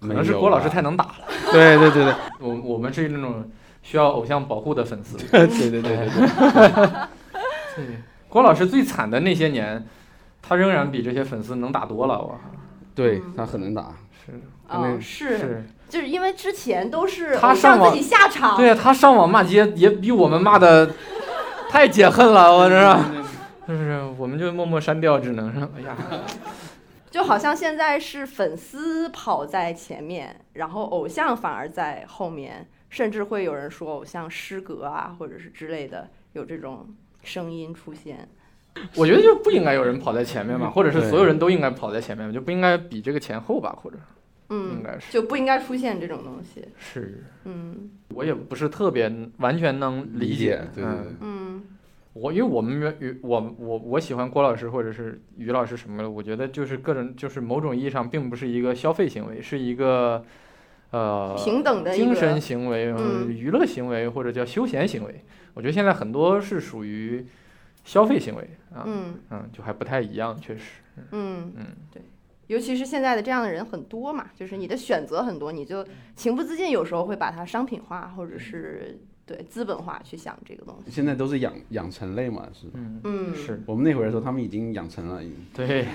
[0.00, 1.14] 可能是郭老师太能打了。
[1.52, 3.50] 对对对对我我们是那种
[3.82, 5.18] 需要偶像保护的粉丝。
[5.18, 6.08] 对对对对对。
[7.76, 9.86] 对，郭老师最惨的那些年，
[10.40, 12.18] 他仍然比这些粉丝能打多了。
[12.18, 12.40] 我
[12.94, 13.94] 对他很能打。
[14.24, 15.64] 是嗯，是是，
[15.96, 20.90] 就是因为之前都是他上网偶像自己下场，对啊，他上网骂街也比我们骂的
[21.70, 22.96] 太解恨了，我这是。
[23.66, 25.96] 就是，我们就默默删掉，只能是，哎呀，
[27.10, 36.86] 就好像现在是粉丝跑在前面，然后偶像反而在后面，甚至会有人说偶像失格啊，或者是之类的，有这种
[37.22, 38.28] 声音出现。
[38.94, 43.96] 我觉得就不应该有人跑在前面嘛，或者是所有人都应该跑在前面，就不应该比这个前后吧，或者
[44.48, 45.12] 应嗯，该是。
[45.12, 46.64] 就不应该出现这种东西。
[46.78, 47.90] 是，嗯。
[48.14, 51.02] 我也不是特别完全能理理解对对嗯。
[51.02, 51.12] 对。
[51.20, 51.62] 嗯。
[52.14, 60.24] 我因为我们与我我我喜欢郭老师或者是于老师什么的，我觉得就是个人就是某种意义上并不是一个消费行为，是一个
[60.92, 62.86] 呃平等的精神，行为、
[63.28, 65.22] 娱乐行为或者叫休闲行为。
[65.52, 67.26] 我觉得现在很多是属于
[67.84, 69.14] 消费行为啊，嗯。
[69.30, 70.80] 嗯，就还不太一样，确实，
[71.10, 72.00] 嗯嗯，对。
[72.48, 75.84] 尤其是现在的这样的人很多嘛，就是你的选择很多，你就
[76.14, 80.90] 情不自禁有时候会把它商品化，或者是对资本化去想这个东西。
[80.90, 82.68] 现在都是养养成类嘛，是。
[82.74, 85.86] 嗯，嗯，是我们那会儿的时候，他们已经养成了，已经对。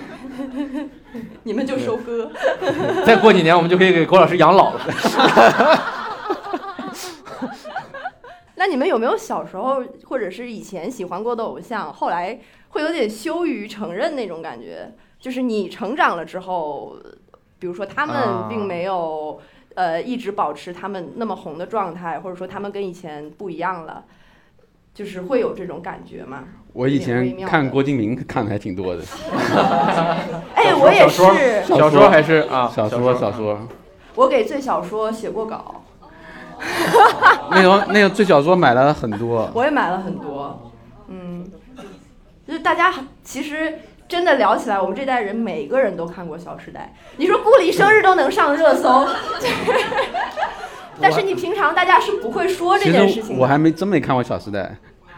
[1.44, 2.30] 你们就收割。
[3.06, 4.80] 再过几年，我们就可以给郭老师养老了。
[8.56, 12.38] 那你们有没有小时候或者是以前喜欢过的偶像，后来
[12.68, 14.92] 会有点羞于承认那种感觉？
[15.22, 16.96] 就是你成长了之后，
[17.60, 18.46] 比如说他们啊。
[18.50, 19.40] 并没有、
[19.76, 24.04] 呃一直保持他们那么红的状态，或者说他们跟以前不一样了，
[24.92, 26.44] 就是会有这种感觉吗？
[26.72, 29.02] 我以前看郭敬明看的还挺多的，
[30.56, 33.60] 哎，我也说是，小说还是啊，小说说小说，
[34.16, 35.84] 我给最小说写过稿，
[37.52, 40.72] 那个那个最小说买了很多，我也买了很多，
[41.08, 41.48] 嗯，
[42.46, 42.92] 就是大家
[43.22, 43.78] 其实
[44.12, 46.92] 真的聊起来，我们这代人每个人都看过《小时代》。
[47.16, 49.08] 你说顾里生日都能上热搜，
[51.00, 53.34] 但是你平常大家是不会说这其件事情的。
[53.36, 54.60] 实我还没真没看过《小时代》，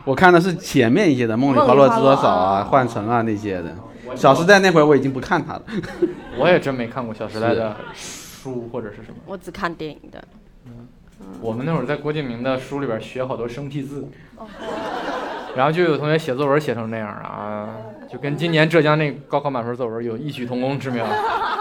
[0.04, 3.70] 我看的是前面一些的《梦里花落知多少》啊，啊《幻城》啊那些的。
[4.16, 5.62] 《小时代》那会儿我已经不看它了。
[6.38, 9.16] 我也真没看过《小时代》的书或者是什么。
[9.26, 10.22] 我只看电影的。
[11.40, 14.08] 我们那会儿在郭敬明的书里边学好多生僻字，
[15.56, 17.70] 然后就有同学写作文写成那样啊，
[18.10, 21.06] 就跟今年浙江那高考满分作文有异曲同工之妙。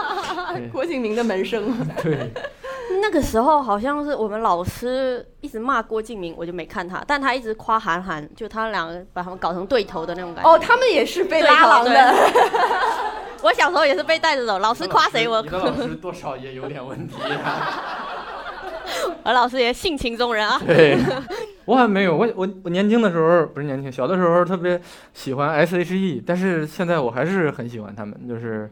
[0.72, 1.74] 郭敬明的门生。
[2.02, 2.30] 对。
[3.00, 10.50] 那个时候好像是我们老师一直骂郭敬明，我就没看他，但他一直夸韩寒，就他们两个把他们搞成对头的那种感觉。
[10.50, 12.14] 哦，他们也是被拉郎的。
[13.42, 15.42] 我小时候也是被带着走，老师夸谁我。
[15.42, 18.33] 你的老师多少也有点问题啊。
[19.24, 20.60] 我老师也性情中人啊。
[20.66, 20.96] 对，
[21.66, 24.80] 我还没有，我我我年轻的时候不是年轻，小的时候特别
[25.12, 28.70] 喜欢 S.H.E，但是现在我还是很喜欢他们，就是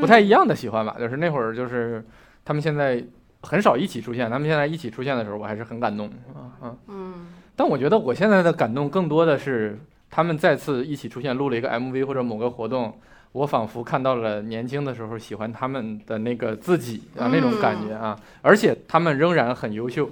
[0.00, 0.96] 不太一样的喜欢吧。
[0.98, 2.04] 就是那会儿就是
[2.44, 3.04] 他们现在。
[3.44, 6.76] 很少一起出现，他们现在一起出现的时候，我还是很感动啊啊。
[6.86, 7.26] 嗯。
[7.56, 9.76] 但我觉得我现在的感动更多的是
[10.08, 12.96] 他们再次一起出现，录了一个 MV 或者某个活动，
[13.32, 18.18] 我仿佛看到了年轻的时候喜欢他们的那个自己啊那种感觉啊。
[18.42, 20.08] 而且他们仍然很优秀，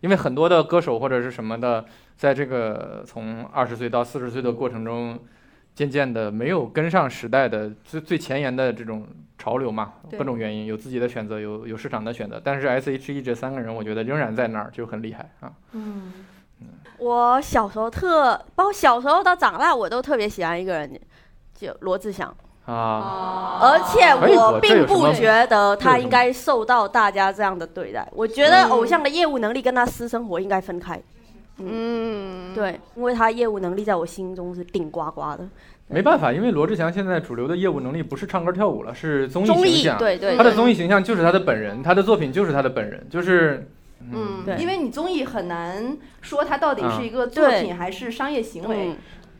[0.00, 1.84] 因为很多的歌手或者是什么的，
[2.16, 5.18] 在这个从二十岁到四十岁的过程中，
[5.74, 9.06] 渐渐的没有跟上时代的最最前沿的这种。
[9.40, 15.52] 潮流嘛，各种原因有自己的选择，有有市场的选择，但是 S.H.E 这三个人，我觉得仍然在那儿，就很厉害啊。
[15.72, 16.12] 嗯，
[16.98, 21.00] 我小时候特，包括小时候到长大，我都特别喜欢一个人，
[21.54, 22.36] 就罗志祥
[22.72, 23.58] 啊。
[23.60, 31.00] 而且我并不觉得他应该受到大家这样的对待，我觉得偶像的业务能力跟他私生活应该分开。
[31.58, 35.40] 嗯，对，因为他业务能力在我心中是顶呱呱的。
[35.88, 39.98] 没办法，因为罗志祥现在主流的业务能力不是唱歌跳舞了，是综艺形象。
[39.98, 43.68] 对对，他的综艺形象就是他的本人，他的作品就是他的本人，就是。
[44.12, 48.94] 嗯，对，因为你综艺很难说他到底是一个作品还是商业行为，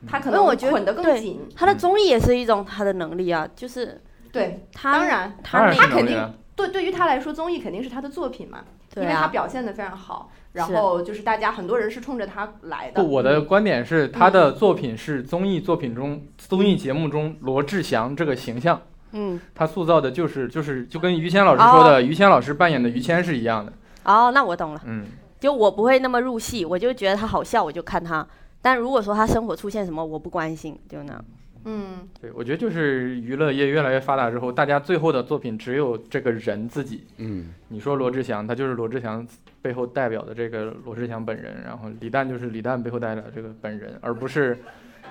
[0.07, 1.49] 他可能捆得更紧。
[1.57, 8.65] 他的综艺也是一种他的能力啊，就是对，他当然他他肯定对对于他来说，综艺肯定是他的作品嘛，
[8.97, 10.31] 因为他表现的非常好。
[10.53, 13.01] 然后就是大家很多人是冲着他来的。
[13.01, 18.81] 不，我的观点是他的作品是综艺作品中综艺节目中罗志祥这个形象。
[19.13, 23.73] 嗯，他塑造的就是就是就跟于谦老师说的，于谦老师扮演的于谦是一样的。
[24.05, 24.81] 哦，那我懂了。
[24.87, 25.07] 嗯，
[25.39, 28.27] 就我不会那么入戏，我就觉得他好笑，我就看他。
[28.61, 31.25] 但如果说他生活出现什么，我不关心，就那样。
[31.65, 37.05] 嗯，对，我觉得就是娱乐业越来越发达之后，大家最后的作品只有这个人自己。
[37.19, 39.27] 嗯，你说罗志祥，他就是罗志祥
[39.61, 44.57] 背后代表的这个罗志祥本人，然后李诞就是李诞背后代表这个本人，而不是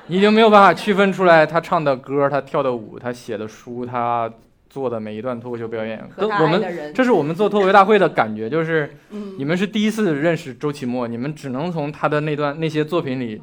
[0.08, 4.32] 你已经没有办法区分出来他唱的歌、他跳的舞、他写的书、他
[4.78, 6.08] 做的每一段脱口秀表演。
[6.18, 8.96] 我们这是我们做脱口秀大会的感觉，就是
[9.40, 13.42] 你们是第一次认识周奇墨，你们只能从他的那段那些作品里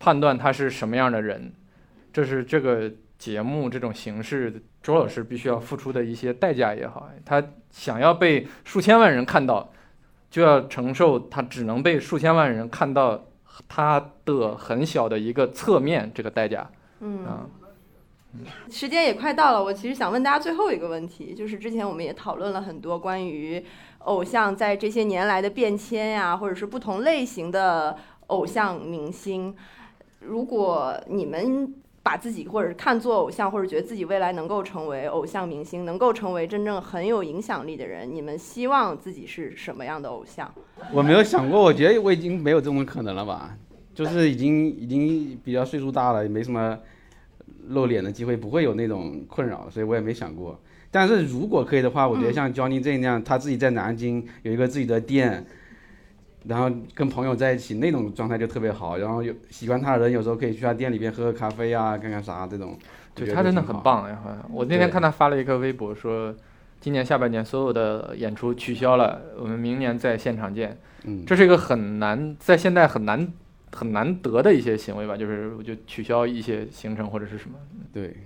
[0.00, 1.52] 判断他是什么样的人。
[2.12, 9.72] 这是这个节目这种形式，周老师必须要付出的一些代价也好，他想要被数千万人看到，
[10.28, 13.28] 就要承受他只能被数千万人看到
[13.68, 16.68] 他的很小的一个侧面这个代价。
[17.00, 17.20] 嗯，
[18.70, 23.64] 时间也快到了，我其实想问大家最后一个问题，就是之前我们也讨论了很多关于
[24.00, 27.96] 偶像在这些年来的变迁呀，或者是不同类型的
[28.28, 29.54] 偶像明星，
[30.20, 31.74] 如果你们。
[32.04, 40.52] 把自己或者是看作偶像，或者觉得自己未来能够成为偶像明星，能够成为真正很有影响力的人，你们希望自己是什么样的偶像？
[40.92, 43.56] 我没有想过，我觉得我已经没有这种可能了吧，
[43.94, 46.76] 就是已经已经比较岁数大了，也没什么
[47.68, 50.60] 露脸的机会，不会有那种困扰，所以我也没想过。
[50.90, 55.46] 但是如果可以的话，我觉得像 Johnny 这样，他自己在南京有一个自己的店。
[56.44, 62.76] 然后跟朋友在一起那种状态就特别好，然后有喜欢他的人有时候可以去他店里边喝喝咖啡啊，干干啥这种。
[63.14, 64.18] 对他真的很棒呀！
[64.50, 66.34] 我那天看他发了一个微博说，
[66.80, 70.76] 今年下半年所有的演出取消了，我们明年在现场见。
[71.04, 73.32] 嗯，这是一个很难在现在很难
[73.72, 77.56] 很难得的一些行为吧，就是我就取消一些行程或者是什么。
[77.92, 78.16] 对，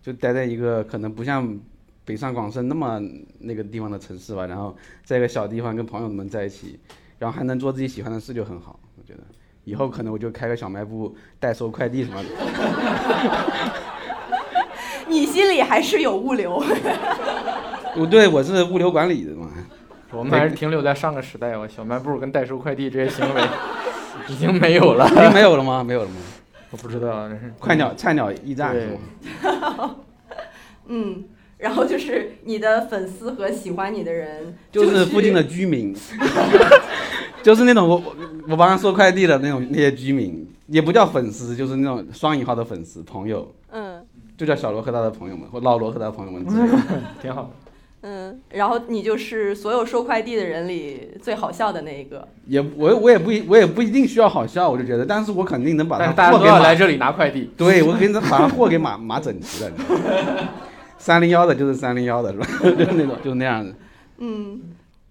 [0.00, 1.58] 就待在一个可能不像
[2.04, 3.00] 北上广深那么
[3.40, 6.78] 那个地方的城市吧，然后在一个小地方跟朋友们在一起。
[7.18, 9.20] 然后还能做自己喜欢的事就很好，我觉得
[9.64, 12.28] 以后可能我就开个小卖部代收快递什么的。
[15.06, 16.64] 你心里还是有物流。
[17.94, 19.50] 我 对，我是物流管理的嘛。
[20.12, 23.42] 我们还是停留在上个时代，吧小卖部跟代收快递这些行为
[24.28, 25.08] 已经没有了。
[25.08, 25.82] 已经没有了吗？
[25.84, 26.16] 没有了吗？
[26.70, 28.98] 我不知道，快鸟菜鸟驿站是
[29.42, 29.96] 吗？
[30.88, 31.24] 嗯。
[31.58, 35.94] 然后就是你的粉丝和喜欢你的人， 就是附近的居民，
[37.42, 38.16] 就是那种我我
[38.48, 43.54] 我帮他收快递的那种那些居民，也不叫粉丝，就是那种双引号的粉丝朋友。
[43.70, 44.02] 嗯，
[44.38, 46.42] 就叫小罗和他的朋友们，或老罗和他的朋友们
[47.20, 47.50] 挺好的。
[48.02, 52.26] 嗯，然后你就是所有收快递的人里最好笑的那一个。
[52.46, 57.50] 也我我也不一我也不一定需要好笑，我就觉得，但是我肯定能把但是大家都要来这里拿快递。
[57.56, 59.70] 对，我肯定把它货给码码整齐了。
[60.96, 62.46] 三零幺的就是三零幺的是吧？
[62.62, 63.74] 就是那种就是那样子。
[64.18, 64.60] 嗯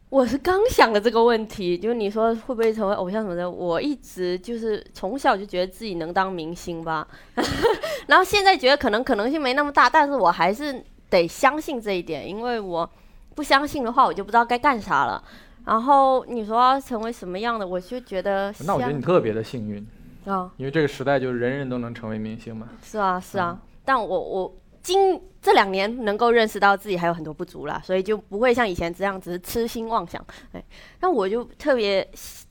[0.09, 7.07] 我是刚想的这个问题，就是你说会不会成为偶像什么的，我一直就是从小就觉得自己能当明星吧，
[8.07, 12.89] 然后现在觉得可能可能性没那么大，但是我还是得相信这一点，因为我
[13.35, 15.23] 不相信的话，我就不知道该干啥了。
[15.65, 19.85] 然后你说要成为什么样的，我就觉得那我觉得你特别的幸运，
[20.25, 22.69] 啊，因为这个时代就是人人都能成为明星嘛。
[22.81, 30.25] 是啊是啊，但我我今这两年能够认识到自己还有很多不足啦，所以就不会像以前这样只是痴心妄想。
[30.53, 30.63] 哎，
[31.01, 31.97] 那我就特别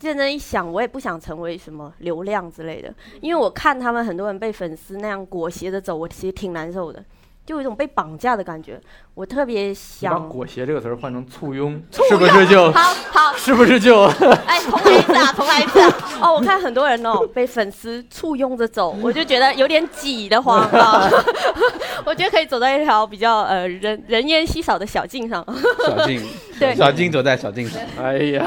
[0.03, 7.03] 认真一想，我也不想成为什么流量之类的，因为我看他们很多人被粉丝那样裹挟着走，我其实挺难受的，
[7.49, 8.79] 就有一种被绑架的感觉。
[9.15, 14.03] 我特别想把想，裹挟这个词儿换成簇拥，是不是就好好，是不是就
[14.47, 15.95] 哎，重来一次啊，重来一次啊！
[16.21, 21.09] 哦，我看很多人哦被粉丝簇拥着走，我就觉得有点挤得慌啊。
[22.05, 25.43] 我觉得可以走在一条比较呃人人烟稀少的小径上，
[25.87, 26.23] 小径，
[26.61, 27.81] 对小径走在小径上。
[27.99, 28.47] 哎呀，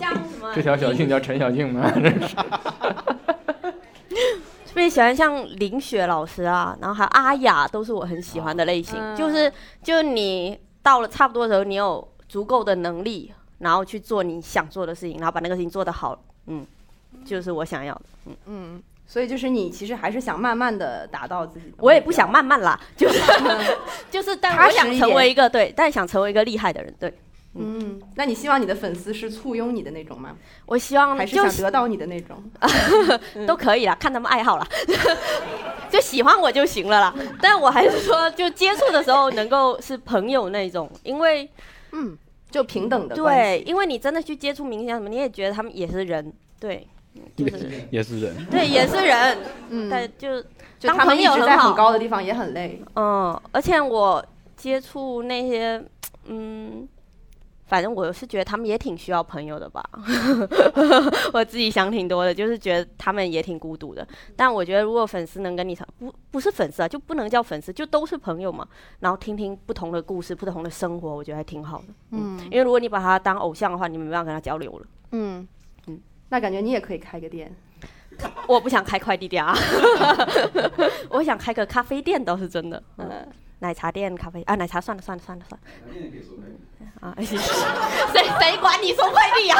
[0.00, 1.92] 像什么这条小径叫陈小径吗？
[4.76, 8.94] 特别喜欢像林雪老师啊，然后还有阿雅，都是我很喜欢的类型。
[9.00, 9.50] 嗯就是
[9.82, 16.18] 就你到了差不多的时候，你有足够的能力，然后去做你想做的事情，然后把那个事情做得好，
[16.48, 16.66] 嗯，
[17.24, 18.02] 就是我想要的。
[18.26, 21.84] 嗯，嗯所以就是你其实还是想慢慢的达到自己的目标。
[21.86, 23.18] 我也不想慢慢啦，就 是
[24.10, 26.94] 就是，但我想成为一个对，但想成为一个厉害的人。
[27.00, 27.14] 对
[27.58, 30.36] 嗯，那你希望你的粉丝是簇拥你的那种吗？
[30.66, 32.42] 我希望还是就想得到你的那种？
[33.46, 34.66] 都可以啦，看他们爱好了，
[35.90, 37.14] 就喜欢我就行了啦。
[37.40, 41.48] 但我还是说，就接触的时候能够是朋友那种，因为
[41.92, 42.16] 嗯，
[42.50, 46.86] 就平等的对，因为你真的去接触明星什么，你也觉得他们也是人，对，
[47.36, 49.38] 就是 也是人，对，也是人，
[49.70, 50.42] 嗯，但就
[50.78, 52.82] 就他们一直在很高的地方也很累。
[52.96, 54.24] 嗯，而且我
[54.56, 55.82] 接触那些，
[56.26, 56.88] 嗯。
[57.66, 59.82] 反正我是觉得他们也挺需要朋友的吧，
[61.34, 64.06] 我自己想挺多的，就是觉得他们也挺孤独的。
[64.36, 68.66] 但我觉得如果粉丝能跟你谈，不不是粉丝啊，就不能叫粉丝，就都是朋友嘛。
[69.00, 71.84] 然后听听不同的故事、不同的生活，我觉得还挺好的。
[72.12, 74.86] 嗯，因为如果你把他当偶像的话，你没办法跟他交流了。
[75.12, 75.46] 嗯
[75.88, 77.54] 嗯，那感觉你也可以开个店。
[78.48, 79.54] 我不想开快递店啊，
[81.10, 82.82] 我想开个咖啡店倒是真的。
[82.96, 83.28] 嗯，
[83.60, 85.66] 奶茶店、咖啡啊，奶茶算了算了算了算了。
[87.00, 89.56] 啊， 谁谁管你送快递呀、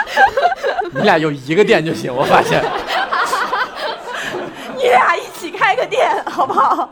[0.95, 2.63] 你俩有一个店就行，我发现。
[4.77, 6.89] 你俩一起开个店好不好？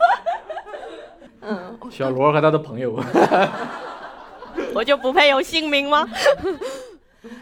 [1.41, 2.99] 嗯，小罗和他的朋友，
[4.73, 6.07] 我就不配有姓名吗？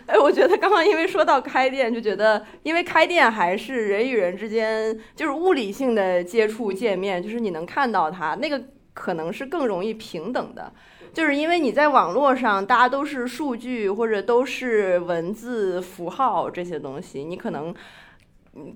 [0.06, 8.62] 哎，我觉得刚刚因为说到开店，就觉得因为开店还是人与人之间就是物理性的接触见面，就是你能看到他，那个
[8.94, 10.72] 可能是更容易平等的。
[11.14, 17.74] 就是因为你在网络上，大家都是数据或者都是文字符号这些东西，你可能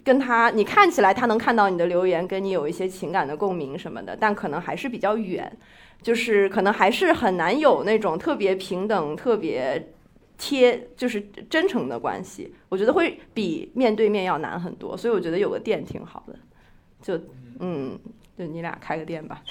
[0.04, 5.52] 跟他，你看起来他能看到你的留言，跟你有一些情感的共鸣什么的，但可能还是比较远，
[6.02, 9.92] 就是可能还是很难有那种特别平等、特别
[10.38, 12.54] 贴，就是真诚的关系。
[12.70, 16.36] 我觉得会比面对面要难很多，所以我觉得有个店挺好的。
[17.02, 17.20] 就
[17.60, 17.98] 嗯，
[18.38, 19.42] 就你俩开个店吧。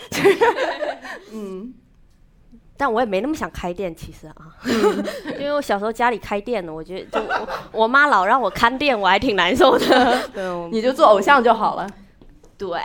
[1.33, 1.75] 嗯。
[2.79, 4.35] 但我也没那么想开店，其实啊，
[5.41, 10.29] 因为我小时候家里开店呢，我觉得就我我妈老让我看店，我还挺难受的。
[10.35, 11.89] 对， 你就做偶像就好了。
[12.59, 12.79] 对，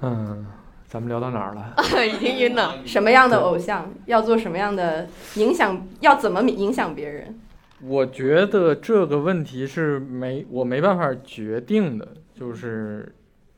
[0.00, 0.46] 嗯，
[0.88, 1.76] 咱们聊到哪儿了？
[2.04, 2.74] 已经晕了。
[2.84, 7.38] 什么样的偶像要做什么样的影响，要怎么影响别人？
[7.80, 12.08] 我觉得这个问题是没我没办法决定的，
[12.38, 13.12] 就是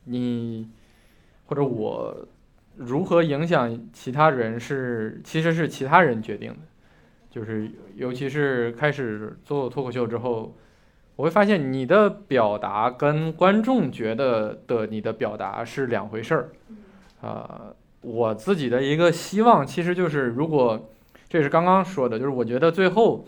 [0.05, 0.67] 你
[1.45, 2.27] 或者我
[2.77, 6.57] 如何影响其他人是其实是其他人决定的，
[7.29, 10.55] 就是尤其是开始做脱口秀之后，
[11.15, 16.49] 我会发现你的表达跟观众觉得的你的表达是两回事儿。
[17.21, 17.71] 啊、
[18.01, 20.89] 我自己的一个希望其实就是，如果
[21.29, 23.27] 这也是刚刚说的，就是我觉得最后。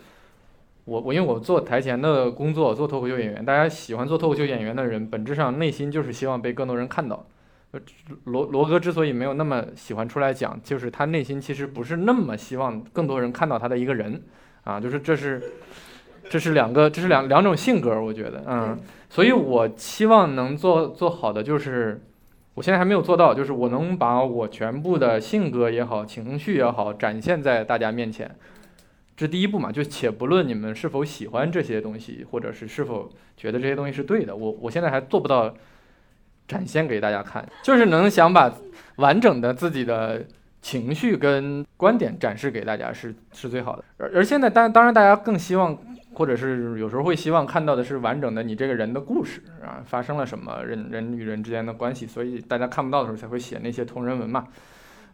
[0.85, 7.25] 我我因为我做台前的工作，做脱口秀演员，大家喜欢做脱口秀演员的人，本质上内心就是希望被更多人看到。
[7.71, 7.79] 呃
[8.25, 14.21] 罗罗哥之所以没有那么喜欢出来讲，就是他内心其实不是那么希望更多人看到他的一个人
[14.63, 15.41] 啊，就是这是
[16.29, 18.77] 这是两个，这是两两种性格，我觉得，嗯，
[19.09, 21.99] 所以我期望能做做好的就是，
[22.53, 28.35] 我现在还没有做到，就是我能把我全部的性格也好，情绪也好，展现在大家面前。
[29.23, 35.55] 这第一步嘛，就且不论你们是否喜欢这些东西，或者是是否觉得这些东西是对的，我我现在还做不到
[36.45, 38.53] 展现给大家看，就是能想把
[38.97, 40.25] 完整的自己的
[40.61, 43.85] 情绪跟观点展示给大家是是最好的。
[43.97, 45.77] 而而现在当当然大家更希望，
[46.13, 54.45] 或者是有时候会希望看到的是完整的你这个人的故事啊，发生了什么人人与人之间的关系，所以大家看不到的时候才会写那些同人文嘛。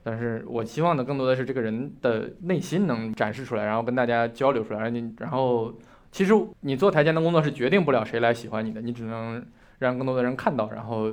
[0.02, 4.90] 但是我希望的更多的是这个人的内心能展示出来，然后跟大家交流出来。
[4.90, 5.74] 你然后，
[6.12, 9.46] 其实你做台前的工作是决定不了谁来喜欢你的，你只能
[9.80, 11.12] 让更多的人看到，然后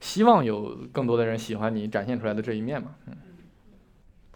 [0.00, 2.96] 希望有更多的人喜欢你展现出来的这一面嘛。
[3.06, 3.16] 嗯，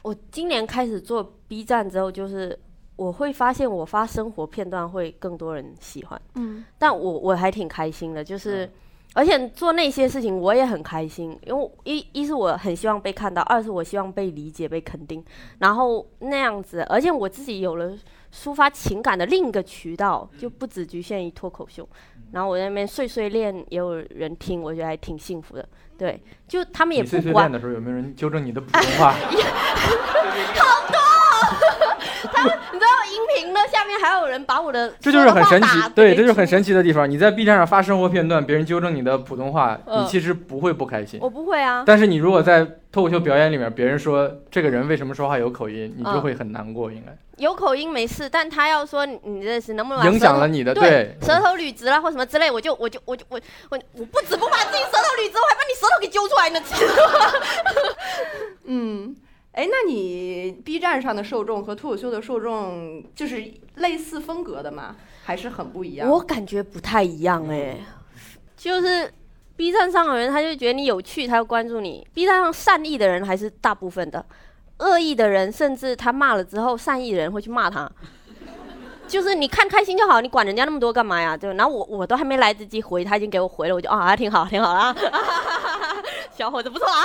[0.03, 2.57] 我今年开始做 B 站之后，就是
[2.97, 8.70] 我会发现我发生活片段会更多人喜欢，嗯但我我还挺开心的，就是。
[9.15, 15.25] 而且做那些事情我也很开心，因为一一是我很希望被看到，二是我希望被理解、被肯定，
[15.61, 17.97] 然后那样子，而且我自己有了
[18.33, 21.89] 抒发情感的另一个渠道，就不只局限于脱口秀。
[22.33, 25.65] 然后我在那边碎碎念，也有人听，我觉得还挺幸福的。
[25.97, 29.15] 对，就他们也不管碎念的时候有没有人纠正你的普通话？
[32.72, 37.09] 你知道音频的下面还有人把我的这就是很神奇对，这就是很神奇的地方。
[37.09, 41.20] 你在 B 站上发生活片段，别人纠正你的普通话，嗯你其实不会不开心。
[41.22, 56.61] 我不会啊，但是你如果在脱口秀表演里面，别人说这个人为什么说话有口音，你就嗯会很难过，应该有口音没事，但他要说你你这是能不能影响了你的对舌头捋直了或什么之类，我就我就我就我我我不止不把自己舌头捋直，我还把你舌头给揪出来呢。
[58.66, 59.14] 嗯，
[59.55, 64.97] 哎，那你 B 站上的受众和脱口秀的受众就是类似风格的吗？
[65.25, 66.09] 还是很不一样？
[66.11, 67.79] 我感觉不太一样哎、
[68.57, 69.11] 就是
[69.57, 72.05] B 站上的人，他就觉得你有趣，他要关注你。
[72.13, 74.27] B 站上善意的人还是大部分的，
[74.79, 77.89] 恶意的人甚至他骂了之后，善意的人会去骂他。
[79.07, 81.37] 就是你看开心就好，你管人家那么多干嘛呀？
[81.37, 84.95] 对，然后我我都还没来得及回，他已经给我回了，我就啊，还挺好，挺好啦，
[86.33, 87.05] 小伙子不错啊。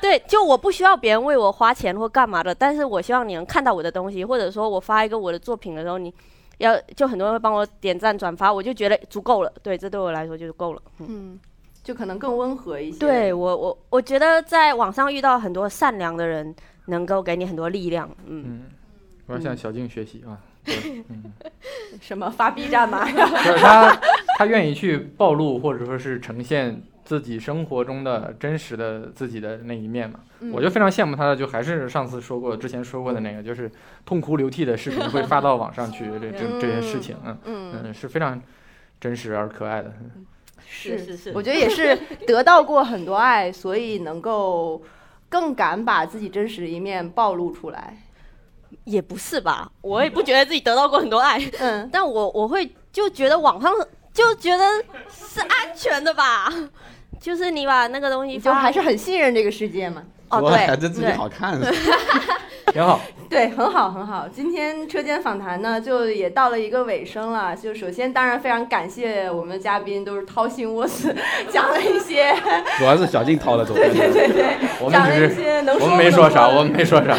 [0.00, 6.12] 对，就我不需要别人为我花钱或干嘛的，但是我希望你能看到我的东西，或者说我发一个我的作品的时候，你
[6.58, 9.52] 要就很多人会帮我点赞转发，我就觉得足够了。
[9.62, 10.82] 对，这对我来说就是够了。
[11.00, 11.40] 嗯，嗯，
[11.82, 12.98] 就可能更温和一些。
[12.98, 16.54] 对我我我觉得在网上遇到很多善良的人，
[16.86, 18.08] 能够给你很多力量。
[18.26, 18.62] 嗯，嗯，
[19.26, 20.38] 我要向小静学习啊。
[20.64, 21.32] 对嗯，
[22.00, 23.04] 什么发 B 站吗？
[23.10, 24.00] 就是他，
[24.38, 30.20] 他愿意去暴露或者说是呈现自己生活中的真实的自己的那一面嘛。
[30.40, 33.70] 嗯我就非常羡慕他的，就还是上次说过，之前说过的那个，就是
[34.04, 38.38] 痛哭流涕的视频会发到网上去，这这这些事情，嗯嗯，嗯，是非常
[39.00, 39.92] 真实而可爱的。
[40.66, 41.96] 是是是我觉得也是
[42.26, 44.82] 得到过很多爱，所以能够
[45.30, 47.96] 更敢把自己真实的一面暴露出来。
[48.84, 53.72] 也不是吧，我也不觉得自己得到过很多爱，嗯，但我我会就觉得网上
[54.12, 54.64] 就觉得
[55.08, 56.52] 是安全的吧，
[57.20, 60.02] 就是你把那个东西就还是很信任这个世界嘛。
[60.30, 61.60] 哦对是自己好看。
[62.72, 62.98] 挺好，
[63.30, 64.26] 对，很好，很好。
[64.26, 67.54] 今天车间访谈呢，就也到了一个尾声了。
[67.54, 71.14] 就首先，当然非常感谢我们的嘉宾，都是掏心窝子
[71.52, 72.34] 讲了一些，
[72.78, 73.76] 主要是小静掏的多。
[73.78, 77.16] 对对对，我讲了一些能说我们没说啥，我们没说啥。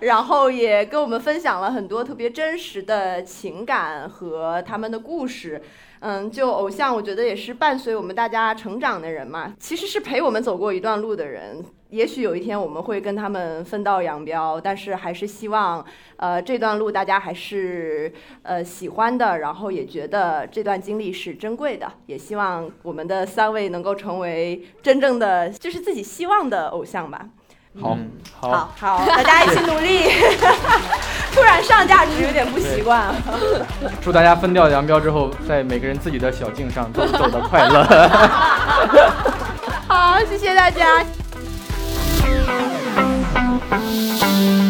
[0.00, 5.62] 然后也跟我们分享了很多特别真实的情感和他们的故事。
[6.00, 11.64] 嗯，就偶像，我觉得也是伴随我们大家成长的人嘛，其实是陪我们走过一段路的人。
[11.88, 15.84] 也许有一天我们会跟他们分道扬镳，但是还是希望，
[16.16, 18.12] 呃，这段路大家还是
[18.42, 21.90] 呃喜欢的，然后也觉得这段经历是珍贵的。
[22.04, 27.26] 也希望我们的三位能够成为真正的就是自己希望的偶像吧。
[27.80, 30.10] 好，嗯好，好，好，大家一起努力。
[31.34, 33.14] 突然上价值有点不习惯啊。
[34.00, 37.84] 祝大家分道扬镳之后，在每个人自己的小径上都 走得快乐。
[39.86, 41.04] 好，谢谢大家。
[43.68, 44.65] Thank